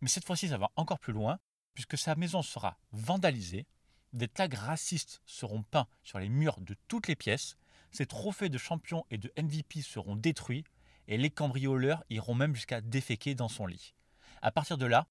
Mais 0.02 0.08
cette 0.08 0.26
fois-ci, 0.26 0.50
ça 0.50 0.58
va 0.58 0.72
encore 0.76 1.00
plus 1.00 1.14
loin, 1.14 1.40
puisque 1.74 1.98
sa 1.98 2.16
maison 2.16 2.42
sera 2.42 2.78
vandalisée, 2.92 3.66
des 4.14 4.28
tags 4.28 4.48
racistes 4.54 5.22
seront 5.26 5.64
peints 5.64 5.88
sur 6.04 6.20
les 6.20 6.28
murs 6.28 6.60
de 6.60 6.76
toutes 6.88 7.08
les 7.08 7.16
pièces, 7.16 7.56
ses 7.92 8.06
trophées 8.06 8.50
de 8.50 8.58
champion 8.58 9.06
et 9.10 9.18
de 9.18 9.32
MVP 9.42 9.82
seront 9.82 10.16
détruits, 10.16 10.66
et 11.08 11.18
les 11.18 11.30
cambrioleurs 11.30 12.04
iront 12.10 12.36
même 12.36 12.56
jusqu'à 12.56 12.82
déféquer 12.82 13.36
dans 13.36 13.50
son 13.50 13.68
lit. 13.68 13.94
À 14.42 14.52
partir 14.52 14.78
de 14.78 14.86
là, 14.86 15.08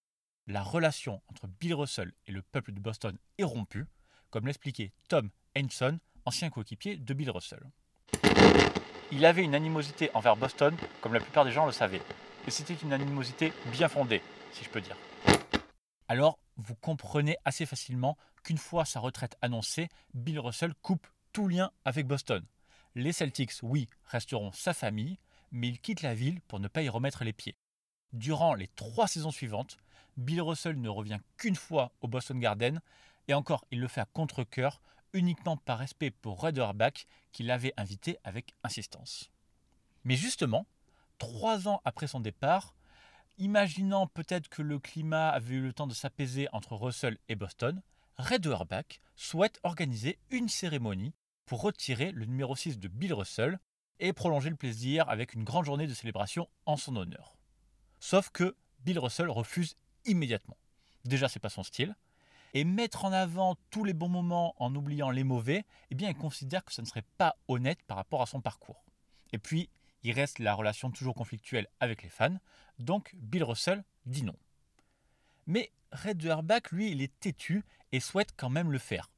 la 0.51 0.63
relation 0.63 1.23
entre 1.29 1.47
Bill 1.47 1.75
Russell 1.75 2.13
et 2.27 2.33
le 2.33 2.43
peuple 2.43 2.73
de 2.73 2.81
Boston 2.81 3.17
est 3.39 3.45
rompue, 3.45 3.87
comme 4.31 4.47
l'expliquait 4.47 4.93
Tom 5.09 5.31
Henson, 5.57 5.99
ancien 6.25 6.51
coéquipier 6.51 6.97
de 6.97 7.15
Bill 7.15 7.31
Russell. 7.31 7.63
Il 9.13 9.25
avait 9.25 9.45
une 9.45 9.55
animosité 9.55 10.11
envers 10.13 10.37
Boston, 10.37 10.77
comme 11.01 11.15
la 11.15 11.21
plupart 11.21 11.45
des 11.45 11.53
gens 11.53 11.67
le 11.67 11.73
savaient, 11.73 12.03
et 12.47 12.51
c'était 12.51 12.75
une 12.75 12.93
animosité 12.93 13.53
bien 13.71 13.89
fondée, 13.89 14.23
si 14.53 14.65
je 14.65 14.71
peux 14.71 14.81
dire. 14.81 14.97
Alors, 16.09 16.39
vous 16.57 16.75
comprenez 16.75 17.37
assez 17.45 17.65
facilement 17.65 18.17
qu'une 18.43 18.59
fois 18.59 18.85
sa 18.85 18.99
retraite 18.99 19.37
annoncée, 19.43 19.89
Bill 20.15 20.41
Russell 20.41 20.75
coupe 20.83 21.07
tout 21.33 21.47
lien 21.47 21.71
avec 21.85 22.09
Boston. 22.09 22.45
Les 22.97 23.13
Celtics, 23.13 23.53
oui, 23.63 23.89
resteront 24.07 24.51
sa 24.51 24.75
famille, 24.75 25.19
mais 25.53 25.69
il 25.69 25.81
quitte 25.81 26.03
la 26.03 26.15
ville 26.15 26.41
pour 26.43 26.59
ne 26.59 26.67
pas 26.67 26.83
y 26.83 26.89
remettre 26.89 27.23
les 27.23 27.33
pieds. 27.33 27.57
Durant 28.13 28.55
les 28.55 28.69
trois 28.69 29.07
saisons 29.07 29.31
suivantes, 29.31 29.77
Bill 30.17 30.43
Russell 30.43 30.81
ne 30.81 30.89
revient 30.89 31.21
qu'une 31.37 31.57
fois 31.57 31.93
au 32.01 32.09
Boston 32.09 32.41
Garden, 32.41 32.81
et 33.29 33.35
encore, 33.35 33.65
il 33.71 33.81
le 33.81 33.89
fait 33.89 34.01
à 34.01 34.07
contre-coeur, 34.07 34.83
uniquement 35.13 35.57
par 35.57 35.79
respect 35.79 36.11
pour 36.11 36.41
Red 36.41 36.59
Auerbach, 36.59 37.07
qui 37.33 37.43
l'avait 37.43 37.73
invité 37.77 38.19
avec 38.25 38.55
insistance. 38.65 39.31
Mais 40.05 40.17
justement, 40.17 40.67
trois 41.19 41.69
ans 41.69 41.81
après 41.85 42.07
son 42.07 42.21
départ, 42.21 42.75
imaginant 43.39 44.07
peut-être 44.07 44.49
que 44.49 44.63
le 44.63 44.79
climat 44.79 45.29
avait 45.29 45.55
eu 45.55 45.63
le 45.63 45.73
temps 45.73 45.87
de 45.87 45.95
s'apaiser 45.95 46.49
entre 46.53 46.75
Russell 46.75 47.19
et 47.29 47.37
Boston, 47.37 47.81
Red 48.19 48.47
Auerbach 48.47 49.01
souhaite 49.17 49.61
organiser 49.63 50.19
une 50.31 50.49
cérémonie 50.49 51.15
pour 51.47 51.63
retirer 51.63 52.13
le 52.13 52.27
numéro 52.27 52.55
6 52.55 52.79
de 52.79 52.89
Bill 52.89 53.15
Russell 53.15 53.59
et 53.99 54.13
prolonger 54.13 54.51
le 54.51 54.57
plaisir 54.57 55.09
avec 55.09 55.35
une 55.35 55.45
grande 55.45 55.65
journée 55.65 55.87
de 55.87 55.95
célébration 55.95 56.49
en 56.67 56.77
son 56.77 56.97
honneur. 56.97 57.40
Sauf 58.01 58.31
que 58.31 58.57
Bill 58.81 58.99
Russell 58.99 59.31
refuse 59.31 59.77
immédiatement. 60.07 60.57
Déjà, 61.05 61.29
c'est 61.29 61.41
pas 61.41 61.51
son 61.51 61.63
style. 61.63 61.95
Et 62.53 62.65
mettre 62.65 63.05
en 63.05 63.13
avant 63.13 63.57
tous 63.71 63.85
les 63.85 63.93
bons 63.93 64.09
moments 64.09 64.55
en 64.59 64.75
oubliant 64.75 65.11
les 65.11 65.23
mauvais, 65.23 65.65
eh 65.91 65.95
bien, 65.95 66.09
il 66.09 66.17
considère 66.17 66.65
que 66.65 66.73
ça 66.73 66.83
ne 66.83 66.87
serait 66.87 67.05
pas 67.17 67.37
honnête 67.47 67.81
par 67.87 67.97
rapport 67.97 68.23
à 68.23 68.27
son 68.27 68.41
parcours. 68.41 68.85
Et 69.33 69.39
puis, 69.39 69.69
il 70.03 70.13
reste 70.13 70.39
la 70.39 70.55
relation 70.55 70.91
toujours 70.91 71.15
conflictuelle 71.15 71.69
avec 71.79 72.03
les 72.03 72.09
fans, 72.09 72.39
donc 72.79 73.15
Bill 73.15 73.45
Russell 73.45 73.85
dit 74.07 74.25
non. 74.25 74.37
Mais 75.47 75.71
Red 75.93 76.25
Auerbach, 76.25 76.71
lui, 76.73 76.91
il 76.91 77.03
est 77.03 77.21
têtu 77.21 77.65
et 77.93 78.01
souhaite 78.01 78.31
quand 78.37 78.51
même 78.51 78.73
le 78.73 78.79
faire. 78.79 79.11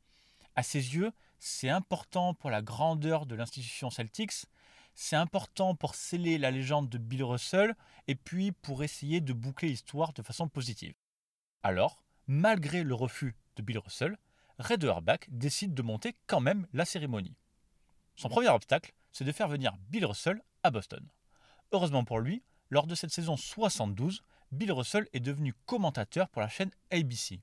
À 0.56 0.62
ses 0.62 0.94
yeux, 0.94 1.12
c'est 1.38 1.68
important 1.68 2.34
pour 2.34 2.50
la 2.50 2.62
grandeur 2.62 3.26
de 3.26 3.34
l'institution 3.34 3.90
Celtics, 3.90 4.46
c'est 4.94 5.16
important 5.16 5.74
pour 5.74 5.94
sceller 5.94 6.38
la 6.38 6.50
légende 6.50 6.88
de 6.88 6.98
Bill 6.98 7.24
Russell 7.24 7.74
et 8.08 8.14
puis 8.14 8.52
pour 8.52 8.82
essayer 8.82 9.20
de 9.20 9.32
boucler 9.32 9.68
l'histoire 9.68 10.12
de 10.12 10.22
façon 10.22 10.48
positive. 10.48 10.94
Alors, 11.62 12.02
malgré 12.26 12.82
le 12.82 12.94
refus 12.94 13.36
de 13.56 13.62
Bill 13.62 13.78
Russell, 13.78 14.18
Red 14.58 14.84
Auerbach 14.84 15.20
décide 15.28 15.74
de 15.74 15.82
monter 15.82 16.16
quand 16.26 16.40
même 16.40 16.66
la 16.72 16.84
cérémonie. 16.84 17.36
Son 18.16 18.28
premier 18.28 18.48
obstacle, 18.48 18.92
c'est 19.10 19.24
de 19.24 19.32
faire 19.32 19.48
venir 19.48 19.76
Bill 19.88 20.06
Russell 20.06 20.42
à 20.62 20.70
Boston. 20.70 21.06
Heureusement 21.72 22.04
pour 22.04 22.20
lui, 22.20 22.42
lors 22.70 22.86
de 22.86 22.94
cette 22.94 23.10
saison 23.10 23.36
72, 23.36 24.22
Bill 24.50 24.72
Russell 24.72 25.08
est 25.12 25.20
devenu 25.20 25.54
commentateur 25.66 26.28
pour 26.28 26.42
la 26.42 26.48
chaîne 26.48 26.70
ABC. 26.90 27.40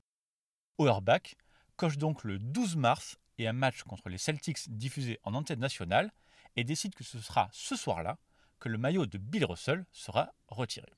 Auerbach 0.78 1.34
coche 1.76 1.98
donc 1.98 2.24
le 2.24 2.38
12 2.38 2.76
mars 2.76 3.18
et 3.38 3.48
un 3.48 3.52
match 3.52 3.82
contre 3.82 4.08
les 4.08 4.18
Celtics 4.18 4.68
diffusé 4.68 5.18
en 5.24 5.34
antenne 5.34 5.60
nationale 5.60 6.12
et 6.56 6.64
décide 6.64 6.94
que 6.94 7.04
ce 7.04 7.18
sera 7.18 7.48
ce 7.52 7.76
soir-là 7.76 8.18
que 8.58 8.68
le 8.68 8.78
maillot 8.78 9.06
de 9.06 9.18
Bill 9.18 9.44
Russell 9.44 9.84
sera 9.92 10.32
retiré. 10.48 10.88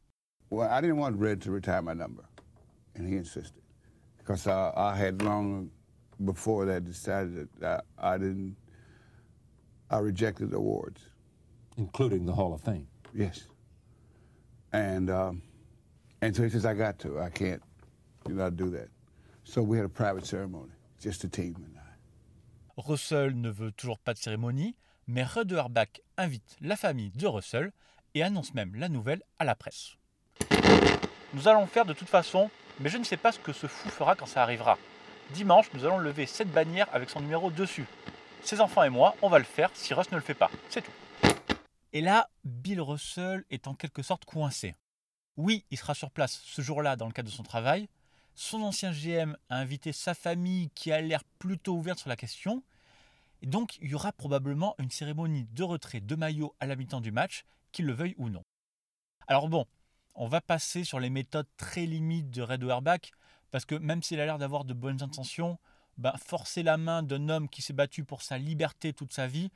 Well, 0.50 0.68
I 0.70 0.80
didn't 0.80 0.98
want 0.98 1.16
Red 1.18 1.40
to 1.42 1.52
retire 1.52 1.82
my 1.82 1.94
number, 1.94 2.24
and 2.94 3.06
he 3.06 3.16
insisted 3.16 3.62
because 4.18 4.46
I, 4.46 4.72
I 4.76 4.96
had 4.96 5.22
long 5.22 5.70
before 6.24 6.66
that 6.66 6.84
decided 6.84 7.48
that 7.60 7.84
I, 7.98 8.14
I 8.14 8.18
didn't. 8.18 8.56
I 9.90 9.98
rejected 9.98 10.50
the 10.50 10.56
awards. 10.56 11.12
including 11.76 12.26
the 12.26 12.32
Hall 12.32 12.52
of 12.52 12.60
Fame. 12.60 12.86
Yes. 13.14 13.48
And 14.72 15.10
um, 15.10 15.42
and 16.20 16.34
so 16.34 16.42
he 16.42 16.50
says 16.50 16.64
I 16.64 16.74
got 16.74 16.98
to. 17.00 17.20
I 17.20 17.30
can't, 17.30 17.62
you 18.28 18.34
know, 18.34 18.50
do 18.50 18.70
that. 18.70 18.88
So 19.44 19.62
we 19.62 19.76
had 19.76 19.86
a 19.86 19.88
private 19.88 20.24
ceremony, 20.26 20.72
just 21.00 21.22
the 21.22 21.28
team 21.28 21.56
and 21.56 21.76
I. 21.76 22.88
Russell 22.88 23.32
ne 23.34 23.50
veut 23.50 23.72
toujours 23.72 23.98
pas 23.98 24.14
de 24.14 24.20
cérémonie, 24.20 24.74
mais 25.06 25.24
Red 25.24 25.52
Auerbach 25.52 26.00
invite 26.16 26.56
la 26.60 26.76
famille 26.76 27.10
de 27.10 27.26
Russell 27.26 27.72
et 28.14 28.22
annonce 28.22 28.54
même 28.54 28.74
la 28.74 28.88
nouvelle 28.88 29.22
à 29.38 29.44
la 29.44 29.54
presse. 29.54 29.96
Nous 31.34 31.48
allons 31.48 31.62
le 31.62 31.66
faire 31.66 31.84
de 31.84 31.94
toute 31.94 32.08
façon, 32.08 32.50
mais 32.80 32.88
je 32.88 32.98
ne 32.98 33.04
sais 33.04 33.16
pas 33.16 33.32
ce 33.32 33.38
que 33.38 33.52
ce 33.52 33.66
fou 33.66 33.88
fera 33.88 34.14
quand 34.14 34.26
ça 34.26 34.42
arrivera. 34.42 34.78
Dimanche, 35.30 35.70
nous 35.72 35.84
allons 35.84 35.98
lever 35.98 36.26
cette 36.26 36.50
bannière 36.52 36.88
avec 36.92 37.08
son 37.08 37.20
numéro 37.20 37.50
dessus. 37.50 37.86
Ses 38.42 38.60
enfants 38.60 38.82
et 38.82 38.90
moi, 38.90 39.16
on 39.22 39.28
va 39.28 39.38
le 39.38 39.44
faire 39.44 39.70
si 39.74 39.94
Russ 39.94 40.10
ne 40.10 40.16
le 40.16 40.22
fait 40.22 40.34
pas. 40.34 40.50
C'est 40.68 40.82
tout. 40.82 40.92
Et 41.92 42.00
là, 42.00 42.28
Bill 42.44 42.80
Russell 42.80 43.44
est 43.50 43.66
en 43.66 43.74
quelque 43.74 44.02
sorte 44.02 44.24
coincé. 44.24 44.74
Oui, 45.36 45.64
il 45.70 45.78
sera 45.78 45.94
sur 45.94 46.10
place 46.10 46.42
ce 46.44 46.60
jour-là 46.60 46.96
dans 46.96 47.06
le 47.06 47.12
cadre 47.12 47.30
de 47.30 47.34
son 47.34 47.42
travail. 47.42 47.88
Son 48.34 48.62
ancien 48.62 48.92
GM 48.92 49.36
a 49.48 49.56
invité 49.56 49.92
sa 49.92 50.14
famille 50.14 50.70
qui 50.70 50.92
a 50.92 51.00
l'air 51.00 51.22
plutôt 51.38 51.74
ouverte 51.74 51.98
sur 51.98 52.08
la 52.08 52.16
question. 52.16 52.62
Et 53.42 53.46
donc, 53.46 53.76
il 53.78 53.90
y 53.90 53.94
aura 53.94 54.12
probablement 54.12 54.76
une 54.78 54.90
cérémonie 54.90 55.44
de 55.52 55.62
retrait 55.64 56.00
de 56.00 56.14
maillot 56.14 56.54
à 56.60 56.66
la 56.66 56.76
mi-temps 56.76 57.00
du 57.00 57.10
match, 57.10 57.44
qu'il 57.72 57.86
le 57.86 57.92
veuille 57.92 58.14
ou 58.16 58.28
non. 58.28 58.44
Alors 59.26 59.48
bon, 59.48 59.66
on 60.14 60.28
va 60.28 60.40
passer 60.40 60.84
sur 60.84 61.00
les 61.00 61.10
méthodes 61.10 61.48
très 61.56 61.84
limites 61.84 62.30
de 62.30 62.42
Red 62.42 62.62
Auerbach, 62.62 63.10
parce 63.50 63.64
que 63.64 63.74
même 63.74 64.02
s'il 64.02 64.20
a 64.20 64.26
l'air 64.26 64.38
d'avoir 64.38 64.64
de 64.64 64.74
bonnes 64.74 65.02
intentions, 65.02 65.58
ben, 65.98 66.12
forcer 66.24 66.62
la 66.62 66.76
main 66.76 67.02
d'un 67.02 67.28
homme 67.28 67.48
qui 67.48 67.62
s'est 67.62 67.72
battu 67.72 68.04
pour 68.04 68.22
sa 68.22 68.38
liberté 68.38 68.92
toute 68.92 69.12
sa 69.12 69.26
vie, 69.26 69.50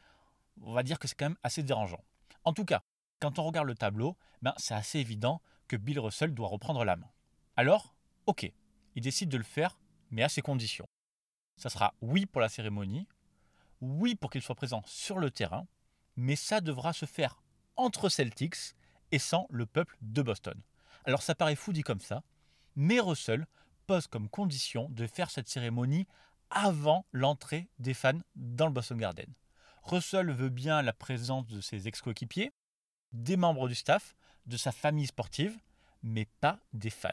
on 0.63 0.73
va 0.73 0.83
dire 0.83 0.99
que 0.99 1.07
c'est 1.07 1.15
quand 1.15 1.27
même 1.27 1.39
assez 1.43 1.63
dérangeant. 1.63 2.03
En 2.45 2.53
tout 2.53 2.65
cas, 2.65 2.83
quand 3.21 3.39
on 3.39 3.45
regarde 3.45 3.69
le 3.69 3.75
tableau, 3.75 4.17
ben, 4.43 4.53
c'est 4.57 4.75
assez 4.75 4.99
évident 4.99 5.41
que 5.69 5.77
Bill 5.77 6.01
Russell 6.01 6.35
doit 6.35 6.49
reprendre 6.49 6.85
la 6.85 6.97
main. 6.97 7.11
Alors, 7.57 7.95
ok, 8.27 8.51
il 8.97 9.03
décide 9.03 9.29
de 9.29 9.39
le 9.39 9.45
faire, 9.45 9.79
mais 10.11 10.23
à 10.23 10.29
ses 10.29 10.43
conditions. 10.43 10.89
Ça 11.57 11.71
sera 11.71 11.95
oui 12.03 12.27
pour 12.27 12.41
la 12.41 12.49
cérémonie, 12.49 13.07
oui 13.81 14.15
pour 14.15 14.31
qu'il 14.31 14.43
soit 14.43 14.55
présent 14.55 14.83
sur 14.87 15.19
le 15.19 15.31
terrain, 15.31 15.67
mais 16.17 16.37
ça 16.37 16.61
devra 16.61 16.93
se 16.93 17.07
faire 17.07 17.43
entre 17.77 18.09
Celtics 18.09 18.75
et 19.13 19.19
sans 19.19 19.47
le 19.51 19.67
peuple 19.67 19.97
de 20.01 20.23
Boston. 20.23 20.61
Alors 21.05 21.23
ça 21.23 21.35
paraît 21.35 21.57
fou 21.57 21.73
dit 21.73 21.83
comme 21.83 22.01
ça, 22.01 22.23
mais 22.75 23.01
Russell 23.01 23.47
pose 23.87 24.07
comme 24.07 24.29
condition 24.29 24.89
de 24.91 25.07
faire 25.07 25.31
cette 25.31 25.49
cérémonie 25.49 26.07
avant 26.51 27.07
l'entrée 27.13 27.69
des 27.79 27.95
fans 27.95 28.21
dans 28.35 28.67
le 28.67 28.73
Boston 28.73 28.99
Garden. 28.99 29.33
Russell 29.83 30.33
veut 30.33 30.49
bien 30.49 30.83
la 30.83 30.93
présence 30.93 31.47
de 31.47 31.61
ses 31.61 31.87
ex-coéquipiers, 31.87 32.53
des 33.13 33.37
membres 33.37 33.69
du 33.69 33.75
staff, 33.75 34.17
de 34.47 34.57
sa 34.57 34.73
famille 34.73 35.07
sportive, 35.07 35.57
mais 36.03 36.27
pas 36.41 36.59
des 36.73 36.91
fans. 36.91 37.13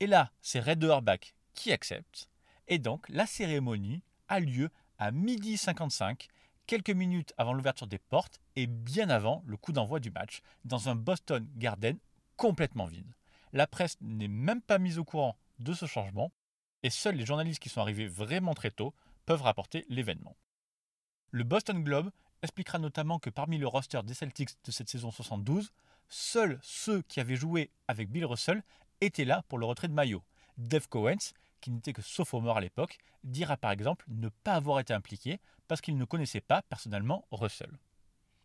Et 0.00 0.06
là, 0.06 0.32
c'est 0.40 0.60
Red 0.60 0.82
Auerbach 0.84 1.34
qui 1.54 1.72
accepte, 1.72 2.28
et 2.66 2.78
donc 2.78 3.08
la 3.08 3.26
cérémonie 3.26 4.02
a 4.28 4.40
lieu 4.40 4.70
à 4.98 5.10
midi 5.10 5.56
55, 5.56 6.28
quelques 6.66 6.90
minutes 6.90 7.32
avant 7.38 7.52
l'ouverture 7.52 7.86
des 7.86 7.98
portes 7.98 8.40
et 8.56 8.66
bien 8.66 9.10
avant 9.10 9.42
le 9.46 9.56
coup 9.56 9.72
d'envoi 9.72 10.00
du 10.00 10.10
match, 10.10 10.40
dans 10.64 10.88
un 10.88 10.94
Boston 10.94 11.48
Garden 11.56 11.98
complètement 12.36 12.86
vide. 12.86 13.14
La 13.52 13.66
presse 13.66 13.96
n'est 14.00 14.28
même 14.28 14.60
pas 14.60 14.78
mise 14.78 14.98
au 14.98 15.04
courant 15.04 15.36
de 15.58 15.72
ce 15.72 15.86
changement, 15.86 16.32
et 16.82 16.90
seuls 16.90 17.16
les 17.16 17.26
journalistes 17.26 17.62
qui 17.62 17.68
sont 17.68 17.80
arrivés 17.80 18.06
vraiment 18.06 18.54
très 18.54 18.70
tôt 18.70 18.94
peuvent 19.26 19.42
rapporter 19.42 19.84
l'événement. 19.88 20.36
Le 21.30 21.44
Boston 21.44 21.82
Globe 21.82 22.10
expliquera 22.42 22.78
notamment 22.78 23.18
que 23.18 23.30
parmi 23.30 23.58
le 23.58 23.66
roster 23.66 24.00
des 24.04 24.14
Celtics 24.14 24.50
de 24.64 24.70
cette 24.70 24.88
saison 24.88 25.10
72, 25.10 25.72
seuls 26.08 26.58
ceux 26.62 27.02
qui 27.02 27.20
avaient 27.20 27.36
joué 27.36 27.70
avec 27.88 28.10
Bill 28.10 28.24
Russell 28.24 28.62
étaient 29.00 29.24
là 29.24 29.42
pour 29.48 29.58
le 29.58 29.66
retrait 29.66 29.88
de 29.88 29.92
maillot. 29.92 30.22
Dave 30.56 30.88
Cowens, 30.88 31.32
qui 31.60 31.70
n'était 31.70 31.92
que 31.92 32.02
sophomore 32.02 32.56
à 32.56 32.60
l'époque, 32.60 32.98
dira 33.24 33.56
par 33.56 33.70
exemple 33.70 34.04
ne 34.08 34.28
pas 34.28 34.54
avoir 34.54 34.80
été 34.80 34.92
impliqué 34.94 35.40
parce 35.66 35.80
qu'il 35.80 35.96
ne 35.96 36.04
connaissait 36.04 36.40
pas 36.40 36.62
personnellement 36.62 37.26
Russell. 37.30 37.78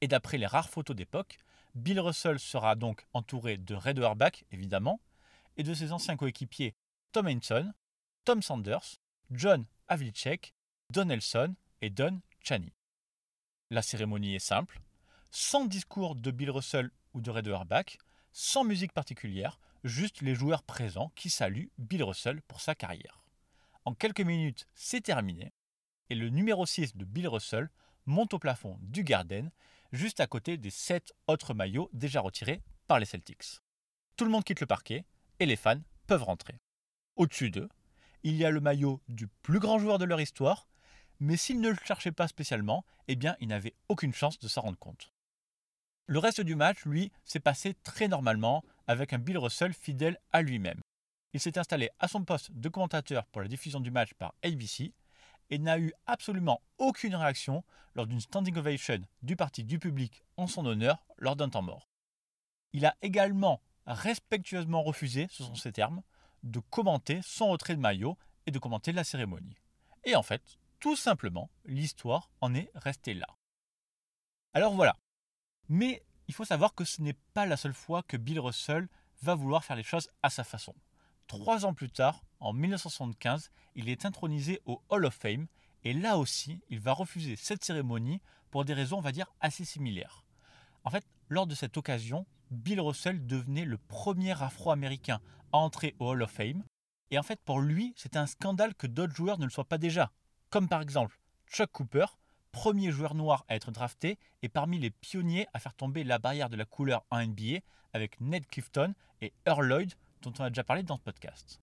Et 0.01 0.07
d'après 0.07 0.37
les 0.37 0.47
rares 0.47 0.69
photos 0.69 0.95
d'époque, 0.95 1.37
Bill 1.75 1.99
Russell 1.99 2.39
sera 2.39 2.75
donc 2.75 3.05
entouré 3.13 3.57
de 3.57 3.73
Red 3.75 3.99
Auerbach, 3.99 4.43
évidemment, 4.51 4.99
et 5.57 5.63
de 5.63 5.73
ses 5.73 5.91
anciens 5.91 6.17
coéquipiers 6.17 6.75
Tom 7.11 7.27
Henson, 7.27 7.73
Tom 8.25 8.41
Sanders, 8.41 8.97
John 9.31 9.65
Havlicek, 9.87 10.53
Don 10.89 11.05
Nelson 11.05 11.55
et 11.81 11.89
Don 11.89 12.21
Chaney. 12.41 12.73
La 13.69 13.81
cérémonie 13.81 14.35
est 14.35 14.39
simple. 14.39 14.81
sans 15.31 15.65
discours 15.65 16.15
de 16.15 16.29
Bill 16.29 16.51
Russell 16.51 16.91
ou 17.13 17.21
de 17.21 17.31
Red 17.31 17.47
Auerbach, 17.47 17.97
sans 18.33 18.63
musique 18.63 18.93
particulière, 18.93 19.59
juste 19.83 20.21
les 20.21 20.35
joueurs 20.35 20.63
présents 20.63 21.11
qui 21.15 21.29
saluent 21.29 21.71
Bill 21.77 22.03
Russell 22.03 22.41
pour 22.43 22.61
sa 22.61 22.75
carrière. 22.75 23.23
En 23.85 23.93
quelques 23.93 24.21
minutes, 24.21 24.67
c'est 24.75 25.01
terminé, 25.01 25.53
et 26.09 26.15
le 26.15 26.29
numéro 26.29 26.65
6 26.65 26.95
de 26.95 27.05
Bill 27.05 27.27
Russell 27.27 27.69
monte 28.05 28.33
au 28.33 28.39
plafond 28.39 28.77
du 28.81 29.03
Garden, 29.03 29.51
juste 29.91 30.19
à 30.19 30.27
côté 30.27 30.57
des 30.57 30.69
7 30.69 31.13
autres 31.27 31.53
maillots 31.53 31.89
déjà 31.93 32.21
retirés 32.21 32.61
par 32.87 32.99
les 32.99 33.05
Celtics. 33.05 33.59
Tout 34.15 34.25
le 34.25 34.31
monde 34.31 34.43
quitte 34.43 34.61
le 34.61 34.67
parquet, 34.67 35.05
et 35.39 35.45
les 35.45 35.55
fans 35.55 35.81
peuvent 36.07 36.23
rentrer. 36.23 36.59
Au-dessus 37.15 37.51
d'eux, 37.51 37.69
il 38.23 38.35
y 38.35 38.45
a 38.45 38.51
le 38.51 38.61
maillot 38.61 39.01
du 39.09 39.27
plus 39.27 39.59
grand 39.59 39.79
joueur 39.79 39.97
de 39.97 40.05
leur 40.05 40.21
histoire, 40.21 40.67
mais 41.19 41.37
s'ils 41.37 41.59
ne 41.59 41.69
le 41.69 41.77
cherchaient 41.83 42.11
pas 42.11 42.27
spécialement, 42.27 42.85
eh 43.07 43.15
bien, 43.15 43.35
ils 43.39 43.47
n'avaient 43.47 43.75
aucune 43.89 44.13
chance 44.13 44.39
de 44.39 44.47
s'en 44.47 44.61
rendre 44.61 44.79
compte. 44.79 45.11
Le 46.05 46.19
reste 46.19 46.41
du 46.41 46.55
match, 46.55 46.85
lui, 46.85 47.11
s'est 47.23 47.39
passé 47.39 47.75
très 47.83 48.07
normalement, 48.07 48.63
avec 48.87 49.13
un 49.13 49.19
Bill 49.19 49.37
Russell 49.37 49.73
fidèle 49.73 50.19
à 50.31 50.41
lui-même. 50.41 50.81
Il 51.33 51.39
s'est 51.39 51.57
installé 51.57 51.89
à 51.99 52.07
son 52.07 52.23
poste 52.23 52.51
de 52.51 52.69
commentateur 52.69 53.25
pour 53.27 53.41
la 53.41 53.47
diffusion 53.47 53.79
du 53.79 53.91
match 53.91 54.13
par 54.13 54.33
ABC 54.43 54.93
et 55.49 55.57
n'a 55.57 55.79
eu 55.79 55.91
absolument 56.05 56.61
aucune 56.77 57.15
réaction 57.15 57.63
lors 57.95 58.07
d'une 58.07 58.21
standing 58.21 58.55
ovation 58.57 58.99
du 59.21 59.35
parti 59.35 59.63
du 59.63 59.79
public 59.79 60.23
en 60.37 60.47
son 60.47 60.65
honneur 60.65 61.05
lors 61.17 61.35
d'un 61.35 61.49
temps 61.49 61.61
mort. 61.61 61.89
Il 62.73 62.85
a 62.85 62.95
également 63.01 63.61
respectueusement 63.85 64.83
refusé, 64.83 65.27
ce 65.29 65.43
sont 65.43 65.55
ses 65.55 65.71
termes, 65.71 66.01
de 66.43 66.59
commenter 66.59 67.21
son 67.23 67.49
retrait 67.49 67.75
de 67.75 67.81
maillot 67.81 68.17
et 68.45 68.51
de 68.51 68.59
commenter 68.59 68.91
la 68.91 69.03
cérémonie. 69.03 69.57
Et 70.03 70.15
en 70.15 70.23
fait, 70.23 70.57
tout 70.79 70.95
simplement, 70.95 71.49
l'histoire 71.65 72.29
en 72.41 72.53
est 72.53 72.69
restée 72.75 73.13
là. 73.13 73.27
Alors 74.53 74.73
voilà. 74.73 74.97
Mais 75.69 76.03
il 76.27 76.33
faut 76.33 76.45
savoir 76.45 76.73
que 76.75 76.85
ce 76.85 77.01
n'est 77.01 77.17
pas 77.33 77.45
la 77.45 77.57
seule 77.57 77.73
fois 77.73 78.03
que 78.03 78.17
Bill 78.17 78.39
Russell 78.39 78.87
va 79.21 79.35
vouloir 79.35 79.63
faire 79.63 79.75
les 79.75 79.83
choses 79.83 80.09
à 80.21 80.29
sa 80.29 80.43
façon. 80.43 80.75
Trois 81.27 81.65
ans 81.65 81.73
plus 81.73 81.89
tard, 81.89 82.23
en 82.39 82.53
1975, 82.53 83.51
il 83.75 83.89
est 83.89 84.05
intronisé 84.05 84.61
au 84.65 84.81
Hall 84.89 85.05
of 85.05 85.13
Fame 85.13 85.47
et 85.83 85.93
là 85.93 86.17
aussi, 86.17 86.61
il 86.69 86.79
va 86.79 86.93
refuser 86.93 87.35
cette 87.35 87.63
cérémonie 87.63 88.21
pour 88.51 88.65
des 88.65 88.73
raisons, 88.73 88.97
on 88.97 89.01
va 89.01 89.11
dire, 89.11 89.33
assez 89.41 89.65
similaires. 89.65 90.23
En 90.83 90.89
fait, 90.89 91.05
lors 91.29 91.47
de 91.47 91.55
cette 91.55 91.77
occasion, 91.77 92.25
Bill 92.51 92.79
Russell 92.79 93.25
devenait 93.25 93.65
le 93.65 93.77
premier 93.77 94.41
Afro-Américain 94.41 95.19
à 95.51 95.57
entrer 95.57 95.95
au 95.99 96.09
Hall 96.09 96.21
of 96.21 96.31
Fame. 96.31 96.63
Et 97.09 97.17
en 97.17 97.23
fait, 97.23 97.39
pour 97.43 97.59
lui, 97.59 97.93
c'était 97.95 98.17
un 98.17 98.27
scandale 98.27 98.75
que 98.75 98.87
d'autres 98.87 99.15
joueurs 99.15 99.39
ne 99.39 99.45
le 99.45 99.51
soient 99.51 99.67
pas 99.67 99.77
déjà. 99.77 100.11
Comme 100.49 100.67
par 100.67 100.81
exemple 100.81 101.19
Chuck 101.47 101.71
Cooper, 101.71 102.05
premier 102.53 102.91
joueur 102.91 103.15
noir 103.15 103.43
à 103.49 103.55
être 103.55 103.71
drafté 103.71 104.17
et 104.41 104.47
parmi 104.47 104.79
les 104.79 104.91
pionniers 104.91 105.47
à 105.53 105.59
faire 105.59 105.73
tomber 105.73 106.05
la 106.05 106.19
barrière 106.19 106.49
de 106.49 106.55
la 106.55 106.63
couleur 106.63 107.03
en 107.09 107.21
NBA 107.21 107.59
avec 107.91 108.21
Ned 108.21 108.47
Clifton 108.47 108.93
et 109.21 109.33
Earl 109.45 109.67
Lloyd, 109.67 109.93
dont 110.21 110.31
on 110.39 110.43
a 110.43 110.49
déjà 110.49 110.63
parlé 110.63 110.83
dans 110.83 110.95
ce 110.95 111.01
podcast. 111.01 111.59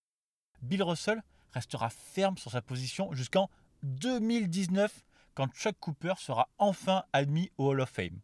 Bill 0.61 0.83
Russell 0.83 1.23
restera 1.53 1.89
ferme 1.89 2.37
sur 2.37 2.51
sa 2.51 2.61
position 2.61 3.13
jusqu'en 3.15 3.49
2019 3.85 5.05
quand 5.35 5.49
Chuck 5.55 5.77
Cooper 5.81 6.15
sera 6.19 6.49
enfin 6.59 7.05
admis 7.13 7.51
au 7.57 7.69
Hall 7.69 7.81
of 7.81 7.89
Fame. 7.89 8.21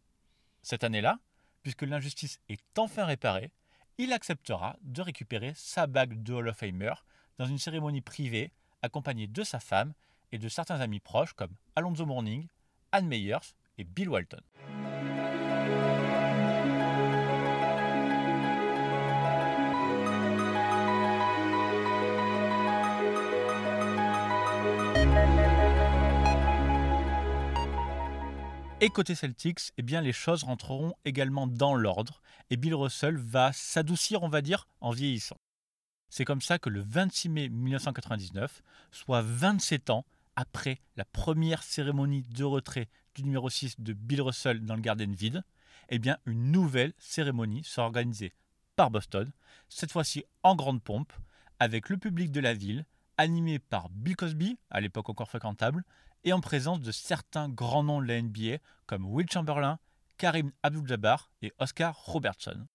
Cette 0.61 0.83
année-là, 0.83 1.19
puisque 1.63 1.83
l'injustice 1.83 2.39
est 2.49 2.77
enfin 2.77 3.05
réparée, 3.05 3.51
il 3.97 4.13
acceptera 4.13 4.75
de 4.81 5.01
récupérer 5.01 5.53
sa 5.55 5.87
bague 5.87 6.21
de 6.21 6.33
Hall 6.33 6.49
of 6.49 6.57
Famer 6.57 6.93
dans 7.39 7.47
une 7.47 7.57
cérémonie 7.57 8.01
privée 8.01 8.51
accompagnée 8.81 9.27
de 9.27 9.43
sa 9.43 9.59
femme 9.59 9.93
et 10.31 10.37
de 10.37 10.49
certains 10.49 10.81
amis 10.81 10.99
proches 10.99 11.33
comme 11.33 11.55
Alonzo 11.75 12.05
Mourning, 12.05 12.47
Ann 12.91 13.07
Meyers 13.07 13.55
et 13.77 13.83
Bill 13.83 14.09
Walton. 14.09 14.41
Et 28.79 28.89
côté 28.89 29.15
Celtics, 29.15 29.71
eh 29.77 29.81
bien 29.81 30.01
les 30.01 30.13
choses 30.13 30.43
rentreront 30.43 30.93
également 31.03 31.47
dans 31.47 31.73
l'ordre 31.73 32.21
et 32.51 32.57
Bill 32.57 32.75
Russell 32.75 33.17
va 33.17 33.51
s'adoucir, 33.51 34.21
on 34.21 34.29
va 34.29 34.43
dire, 34.43 34.67
en 34.81 34.91
vieillissant. 34.91 35.37
C'est 36.09 36.25
comme 36.25 36.41
ça 36.41 36.59
que 36.59 36.69
le 36.69 36.81
26 36.81 37.29
mai 37.29 37.49
1999, 37.49 38.61
soit 38.91 39.23
27 39.23 39.89
ans 39.89 40.05
après 40.37 40.79
la 40.95 41.03
première 41.03 41.63
cérémonie 41.63 42.21
de 42.21 42.43
retrait 42.43 42.87
du 43.15 43.23
numéro 43.23 43.49
6 43.49 43.81
de 43.81 43.91
Bill 43.91 44.21
Russell 44.21 44.63
dans 44.63 44.75
le 44.75 44.81
Garden 44.81 45.13
vide, 45.13 45.43
eh 45.89 45.97
bien 45.97 46.17
une 46.25 46.51
nouvelle 46.51 46.93
cérémonie 46.99 47.63
sera 47.63 47.87
organisée 47.87 48.33
par 48.75 48.91
Boston, 48.91 49.31
cette 49.67 49.91
fois-ci 49.91 50.23
en 50.43 50.55
grande 50.55 50.83
pompe, 50.83 51.11
avec 51.59 51.89
le 51.89 51.97
public 51.97 52.31
de 52.31 52.39
la 52.39 52.53
ville, 52.53 52.85
animé 53.17 53.57
par 53.57 53.89
Bill 53.89 54.15
Cosby, 54.15 54.59
à 54.69 54.79
l'époque 54.79 55.09
encore 55.09 55.27
fréquentable, 55.27 55.83
et 56.23 56.33
en 56.33 56.39
présence 56.39 56.81
de 56.81 56.91
certains 56.91 57.49
grands 57.49 57.83
noms 57.83 58.01
de 58.01 58.07
la 58.07 58.21
NBA 58.21 58.59
comme 58.85 59.05
Will 59.07 59.29
Chamberlain, 59.31 59.79
Karim 60.17 60.51
Abdul-Jabbar 60.61 61.31
et 61.41 61.51
Oscar 61.57 61.97
Robertson. 61.97 62.67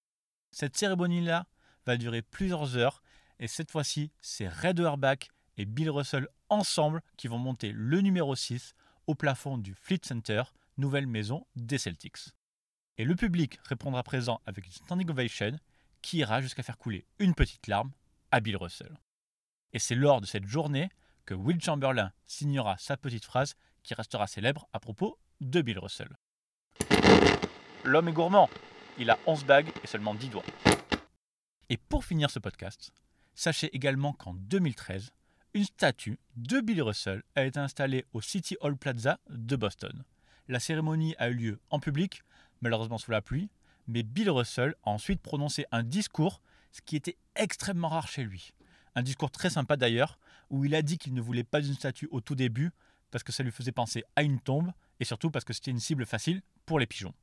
Cette 0.50 0.76
cérémonie-là 0.76 1.46
va 1.86 1.96
durer 1.96 2.22
plusieurs 2.22 2.76
heures 2.76 3.02
et 3.38 3.46
cette 3.46 3.70
fois-ci, 3.70 4.10
c'est 4.20 4.48
Red 4.48 4.80
Auerbach 4.80 5.28
et 5.56 5.64
Bill 5.64 5.90
Russell 5.90 6.28
ensemble 6.48 7.02
qui 7.16 7.28
vont 7.28 7.38
monter 7.38 7.72
le 7.72 8.00
numéro 8.00 8.34
6 8.34 8.74
au 9.06 9.14
plafond 9.14 9.58
du 9.58 9.74
Fleet 9.74 10.00
Center, 10.02 10.42
nouvelle 10.76 11.06
maison 11.06 11.46
des 11.56 11.78
Celtics. 11.78 12.30
Et 12.98 13.04
le 13.04 13.14
public 13.14 13.58
répondra 13.64 14.02
présent 14.02 14.40
avec 14.46 14.66
une 14.66 14.72
standing 14.72 15.10
ovation 15.10 15.58
qui 16.02 16.18
ira 16.18 16.40
jusqu'à 16.40 16.62
faire 16.62 16.78
couler 16.78 17.06
une 17.18 17.34
petite 17.34 17.66
larme 17.66 17.92
à 18.30 18.40
Bill 18.40 18.56
Russell. 18.56 18.98
Et 19.72 19.78
c'est 19.78 19.94
lors 19.94 20.20
de 20.20 20.26
cette 20.26 20.46
journée 20.46 20.90
que 21.24 21.34
Will 21.34 21.62
Chamberlain 21.62 22.12
signera 22.26 22.76
sa 22.78 22.96
petite 22.96 23.24
phrase 23.24 23.54
qui 23.82 23.94
restera 23.94 24.26
célèbre 24.26 24.68
à 24.72 24.80
propos 24.80 25.18
de 25.40 25.62
Bill 25.62 25.78
Russell. 25.78 26.10
L'homme 27.84 28.08
est 28.08 28.12
gourmand, 28.12 28.48
il 28.98 29.10
a 29.10 29.18
11 29.26 29.44
bagues 29.44 29.72
et 29.82 29.86
seulement 29.86 30.14
10 30.14 30.28
doigts. 30.28 30.44
Et 31.68 31.76
pour 31.76 32.04
finir 32.04 32.30
ce 32.30 32.38
podcast, 32.38 32.92
sachez 33.34 33.74
également 33.74 34.12
qu'en 34.12 34.34
2013, 34.34 35.12
une 35.54 35.64
statue 35.64 36.18
de 36.36 36.60
Bill 36.60 36.82
Russell 36.82 37.22
a 37.34 37.44
été 37.44 37.58
installée 37.58 38.06
au 38.12 38.20
City 38.20 38.56
Hall 38.60 38.76
Plaza 38.76 39.20
de 39.28 39.56
Boston. 39.56 40.04
La 40.48 40.60
cérémonie 40.60 41.14
a 41.18 41.28
eu 41.28 41.34
lieu 41.34 41.60
en 41.68 41.78
public, 41.78 42.22
malheureusement 42.62 42.98
sous 42.98 43.10
la 43.10 43.20
pluie, 43.20 43.50
mais 43.86 44.02
Bill 44.02 44.30
Russell 44.30 44.74
a 44.84 44.90
ensuite 44.90 45.20
prononcé 45.20 45.66
un 45.70 45.82
discours, 45.82 46.40
ce 46.70 46.80
qui 46.80 46.96
était 46.96 47.18
extrêmement 47.36 47.88
rare 47.88 48.08
chez 48.08 48.24
lui. 48.24 48.52
Un 48.94 49.02
discours 49.02 49.30
très 49.30 49.50
sympa 49.50 49.76
d'ailleurs, 49.76 50.18
où 50.48 50.64
il 50.64 50.74
a 50.74 50.82
dit 50.82 50.96
qu'il 50.96 51.12
ne 51.14 51.20
voulait 51.20 51.44
pas 51.44 51.60
d'une 51.60 51.74
statue 51.74 52.08
au 52.10 52.20
tout 52.20 52.34
début, 52.34 52.70
parce 53.10 53.22
que 53.22 53.32
ça 53.32 53.42
lui 53.42 53.52
faisait 53.52 53.72
penser 53.72 54.04
à 54.16 54.22
une 54.22 54.40
tombe, 54.40 54.72
et 55.00 55.04
surtout 55.04 55.30
parce 55.30 55.44
que 55.44 55.52
c'était 55.52 55.70
une 55.70 55.80
cible 55.80 56.06
facile 56.06 56.42
pour 56.64 56.78
les 56.78 56.86
pigeons. 56.86 57.14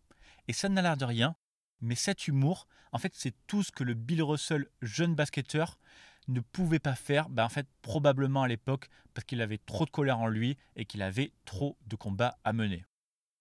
Et 0.47 0.53
ça 0.53 0.69
n'a 0.69 0.81
l'air 0.83 0.97
de 0.97 1.05
rien, 1.05 1.35
mais 1.81 1.95
cet 1.95 2.27
humour, 2.27 2.67
en 2.91 2.99
fait, 2.99 3.13
c'est 3.15 3.33
tout 3.47 3.63
ce 3.63 3.71
que 3.71 3.83
le 3.83 3.95
Bill 3.95 4.21
Russell, 4.21 4.67
jeune 4.81 5.15
basketteur, 5.15 5.79
ne 6.33 6.41
pouvait 6.41 6.79
pas 6.79 6.95
faire, 6.95 7.29
ben, 7.29 7.45
en 7.45 7.49
fait, 7.49 7.67
probablement 7.81 8.43
à 8.43 8.47
l'époque, 8.47 8.89
parce 9.13 9.25
qu'il 9.25 9.41
avait 9.41 9.57
trop 9.57 9.85
de 9.85 9.89
colère 9.89 10.19
en 10.19 10.27
lui 10.27 10.57
et 10.75 10.85
qu'il 10.85 11.01
avait 11.01 11.31
trop 11.45 11.77
de 11.87 11.95
combats 11.95 12.37
à 12.43 12.53
mener. 12.53 12.85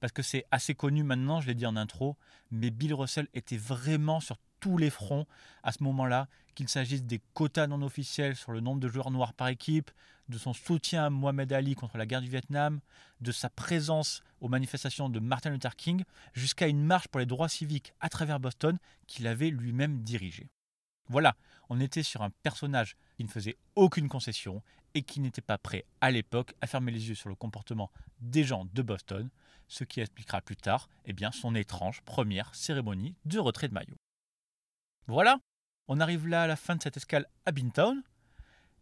Parce 0.00 0.12
que 0.12 0.22
c'est 0.22 0.44
assez 0.50 0.74
connu 0.74 1.02
maintenant, 1.02 1.40
je 1.40 1.48
l'ai 1.48 1.54
dit 1.54 1.66
en 1.66 1.76
intro, 1.76 2.16
mais 2.50 2.70
Bill 2.70 2.94
Russell 2.94 3.28
était 3.34 3.56
vraiment 3.56 4.20
sur 4.20 4.36
tous 4.60 4.78
les 4.78 4.90
fronts 4.90 5.26
à 5.62 5.72
ce 5.72 5.82
moment-là, 5.84 6.28
qu'il 6.54 6.68
s'agisse 6.68 7.04
des 7.04 7.20
quotas 7.34 7.66
non 7.66 7.82
officiels 7.82 8.34
sur 8.34 8.52
le 8.52 8.60
nombre 8.60 8.80
de 8.80 8.88
joueurs 8.88 9.10
noirs 9.10 9.32
par 9.32 9.48
équipe, 9.48 9.90
de 10.28 10.38
son 10.38 10.52
soutien 10.52 11.04
à 11.04 11.10
Mohamed 11.10 11.52
Ali 11.52 11.74
contre 11.74 11.96
la 11.96 12.06
guerre 12.06 12.20
du 12.20 12.28
Vietnam, 12.28 12.80
de 13.20 13.32
sa 13.32 13.48
présence 13.48 14.22
aux 14.40 14.48
manifestations 14.48 15.08
de 15.08 15.20
Martin 15.20 15.50
Luther 15.50 15.76
King, 15.76 16.04
jusqu'à 16.32 16.68
une 16.68 16.84
marche 16.84 17.08
pour 17.08 17.20
les 17.20 17.26
droits 17.26 17.48
civiques 17.48 17.92
à 18.00 18.08
travers 18.08 18.40
Boston 18.40 18.78
qu'il 19.06 19.26
avait 19.26 19.50
lui-même 19.50 20.02
dirigée. 20.02 20.50
Voilà, 21.08 21.36
on 21.68 21.80
était 21.80 22.02
sur 22.02 22.22
un 22.22 22.30
personnage 22.30 22.96
qui 23.16 23.24
ne 23.24 23.28
faisait 23.28 23.56
aucune 23.76 24.08
concession 24.08 24.62
et 24.94 25.02
qui 25.02 25.20
n'était 25.20 25.40
pas 25.42 25.58
prêt 25.58 25.84
à 26.00 26.10
l'époque 26.10 26.54
à 26.60 26.66
fermer 26.66 26.92
les 26.92 27.08
yeux 27.08 27.14
sur 27.14 27.28
le 27.28 27.34
comportement 27.34 27.90
des 28.20 28.44
gens 28.44 28.66
de 28.72 28.82
Boston, 28.82 29.28
ce 29.68 29.84
qui 29.84 30.00
expliquera 30.00 30.40
plus 30.40 30.56
tard 30.56 30.88
eh 31.04 31.12
bien, 31.12 31.30
son 31.30 31.54
étrange 31.54 32.02
première 32.02 32.54
cérémonie 32.54 33.14
de 33.24 33.38
retrait 33.38 33.68
de 33.68 33.74
maillot. 33.74 33.96
Voilà, 35.06 35.40
on 35.88 36.00
arrive 36.00 36.26
là 36.26 36.42
à 36.42 36.46
la 36.46 36.56
fin 36.56 36.76
de 36.76 36.82
cette 36.82 36.96
escale 36.96 37.26
à 37.46 37.52
Bintown. 37.52 38.02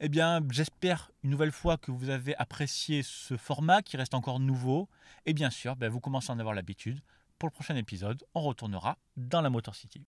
Eh 0.00 0.08
bien, 0.08 0.40
j'espère 0.50 1.10
une 1.22 1.30
nouvelle 1.30 1.52
fois 1.52 1.78
que 1.78 1.90
vous 1.90 2.10
avez 2.10 2.36
apprécié 2.36 3.02
ce 3.02 3.36
format 3.36 3.80
qui 3.80 3.96
reste 3.96 4.14
encore 4.14 4.40
nouveau. 4.40 4.88
Et 5.24 5.32
bien 5.32 5.50
sûr, 5.50 5.76
ben, 5.76 5.88
vous 5.88 6.00
commencez 6.00 6.30
à 6.30 6.34
en 6.34 6.38
avoir 6.38 6.54
l'habitude. 6.54 7.00
Pour 7.38 7.48
le 7.48 7.52
prochain 7.52 7.76
épisode, 7.76 8.22
on 8.34 8.42
retournera 8.42 8.98
dans 9.16 9.40
la 9.40 9.50
Motor 9.50 9.74
City. 9.74 10.04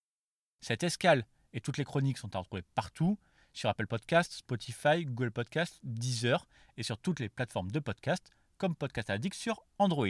Cette 0.61 0.83
escale 0.83 1.25
et 1.53 1.61
toutes 1.61 1.79
les 1.79 1.85
chroniques 1.85 2.19
sont 2.19 2.35
à 2.37 2.39
retrouver 2.39 2.63
partout 2.75 3.19
sur 3.53 3.69
Apple 3.69 3.87
Podcasts, 3.87 4.33
Spotify, 4.33 5.05
Google 5.05 5.31
Podcasts, 5.31 5.81
Deezer 5.83 6.47
et 6.77 6.83
sur 6.83 6.99
toutes 6.99 7.21
les 7.21 7.29
plateformes 7.29 7.71
de 7.71 7.81
podcast 7.81 8.31
comme 8.57 8.75
Podcast 8.75 9.11
Addict 9.11 9.35
sur 9.35 9.63
Android. 9.79 10.07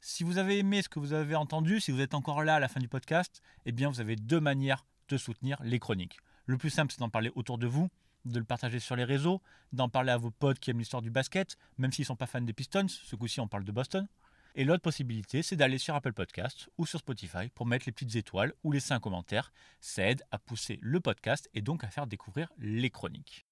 Si 0.00 0.22
vous 0.22 0.38
avez 0.38 0.58
aimé 0.58 0.82
ce 0.82 0.88
que 0.88 0.98
vous 0.98 1.12
avez 1.12 1.34
entendu, 1.34 1.80
si 1.80 1.90
vous 1.90 2.00
êtes 2.00 2.14
encore 2.14 2.44
là 2.44 2.56
à 2.56 2.60
la 2.60 2.68
fin 2.68 2.80
du 2.80 2.88
podcast, 2.88 3.42
eh 3.64 3.72
bien 3.72 3.88
vous 3.88 4.00
avez 4.00 4.16
deux 4.16 4.40
manières 4.40 4.84
de 5.08 5.16
soutenir 5.16 5.62
les 5.62 5.78
chroniques. 5.78 6.18
Le 6.46 6.58
plus 6.58 6.70
simple, 6.70 6.92
c'est 6.92 7.00
d'en 7.00 7.08
parler 7.08 7.32
autour 7.34 7.58
de 7.58 7.66
vous, 7.66 7.88
de 8.24 8.38
le 8.38 8.44
partager 8.44 8.80
sur 8.80 8.96
les 8.96 9.04
réseaux, 9.04 9.40
d'en 9.72 9.88
parler 9.88 10.12
à 10.12 10.16
vos 10.16 10.30
potes 10.30 10.58
qui 10.58 10.70
aiment 10.70 10.78
l'histoire 10.78 11.02
du 11.02 11.10
basket, 11.10 11.56
même 11.78 11.92
s'ils 11.92 12.02
ne 12.02 12.08
sont 12.08 12.16
pas 12.16 12.26
fans 12.26 12.40
des 12.40 12.52
Pistons, 12.52 12.88
ce 12.88 13.16
coup-ci 13.16 13.40
on 13.40 13.48
parle 13.48 13.64
de 13.64 13.72
Boston. 13.72 14.06
Et 14.56 14.64
l'autre 14.64 14.82
possibilité, 14.82 15.42
c'est 15.42 15.56
d'aller 15.56 15.78
sur 15.78 15.96
Apple 15.96 16.12
Podcast 16.12 16.68
ou 16.78 16.86
sur 16.86 17.00
Spotify 17.00 17.48
pour 17.54 17.66
mettre 17.66 17.86
les 17.86 17.92
petites 17.92 18.14
étoiles 18.14 18.52
ou 18.62 18.70
laisser 18.70 18.92
un 18.92 19.00
commentaire. 19.00 19.52
Ça 19.80 20.06
aide 20.06 20.22
à 20.30 20.38
pousser 20.38 20.78
le 20.80 21.00
podcast 21.00 21.50
et 21.54 21.60
donc 21.60 21.82
à 21.82 21.88
faire 21.88 22.06
découvrir 22.06 22.52
les 22.58 22.90
chroniques. 22.90 23.46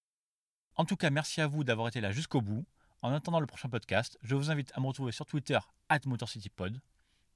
En 0.76 0.84
tout 0.84 0.96
cas, 0.96 1.10
merci 1.10 1.40
à 1.40 1.48
vous 1.48 1.64
d'avoir 1.64 1.88
été 1.88 2.00
là 2.00 2.12
jusqu'au 2.12 2.40
bout. 2.40 2.64
En 3.02 3.12
attendant 3.12 3.40
le 3.40 3.46
prochain 3.46 3.68
podcast, 3.68 4.16
je 4.22 4.36
vous 4.36 4.50
invite 4.50 4.70
à 4.74 4.80
me 4.80 4.86
retrouver 4.86 5.10
sur 5.10 5.26
Twitter 5.26 5.58
MotorCityPod. 6.06 6.80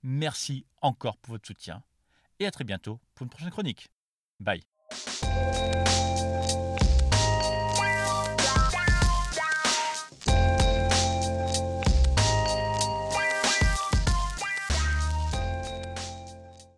Merci 0.02 0.64
encore 0.81 1.16
pour 1.18 1.33
votre 1.33 1.46
soutien 1.46 1.83
et 2.38 2.46
à 2.46 2.50
très 2.52 2.64
bientôt 2.64 3.00
pour 3.14 3.24
une 3.24 3.31
prochaine 3.31 3.50
chronique. 3.50 3.88
Bye. 4.38 4.62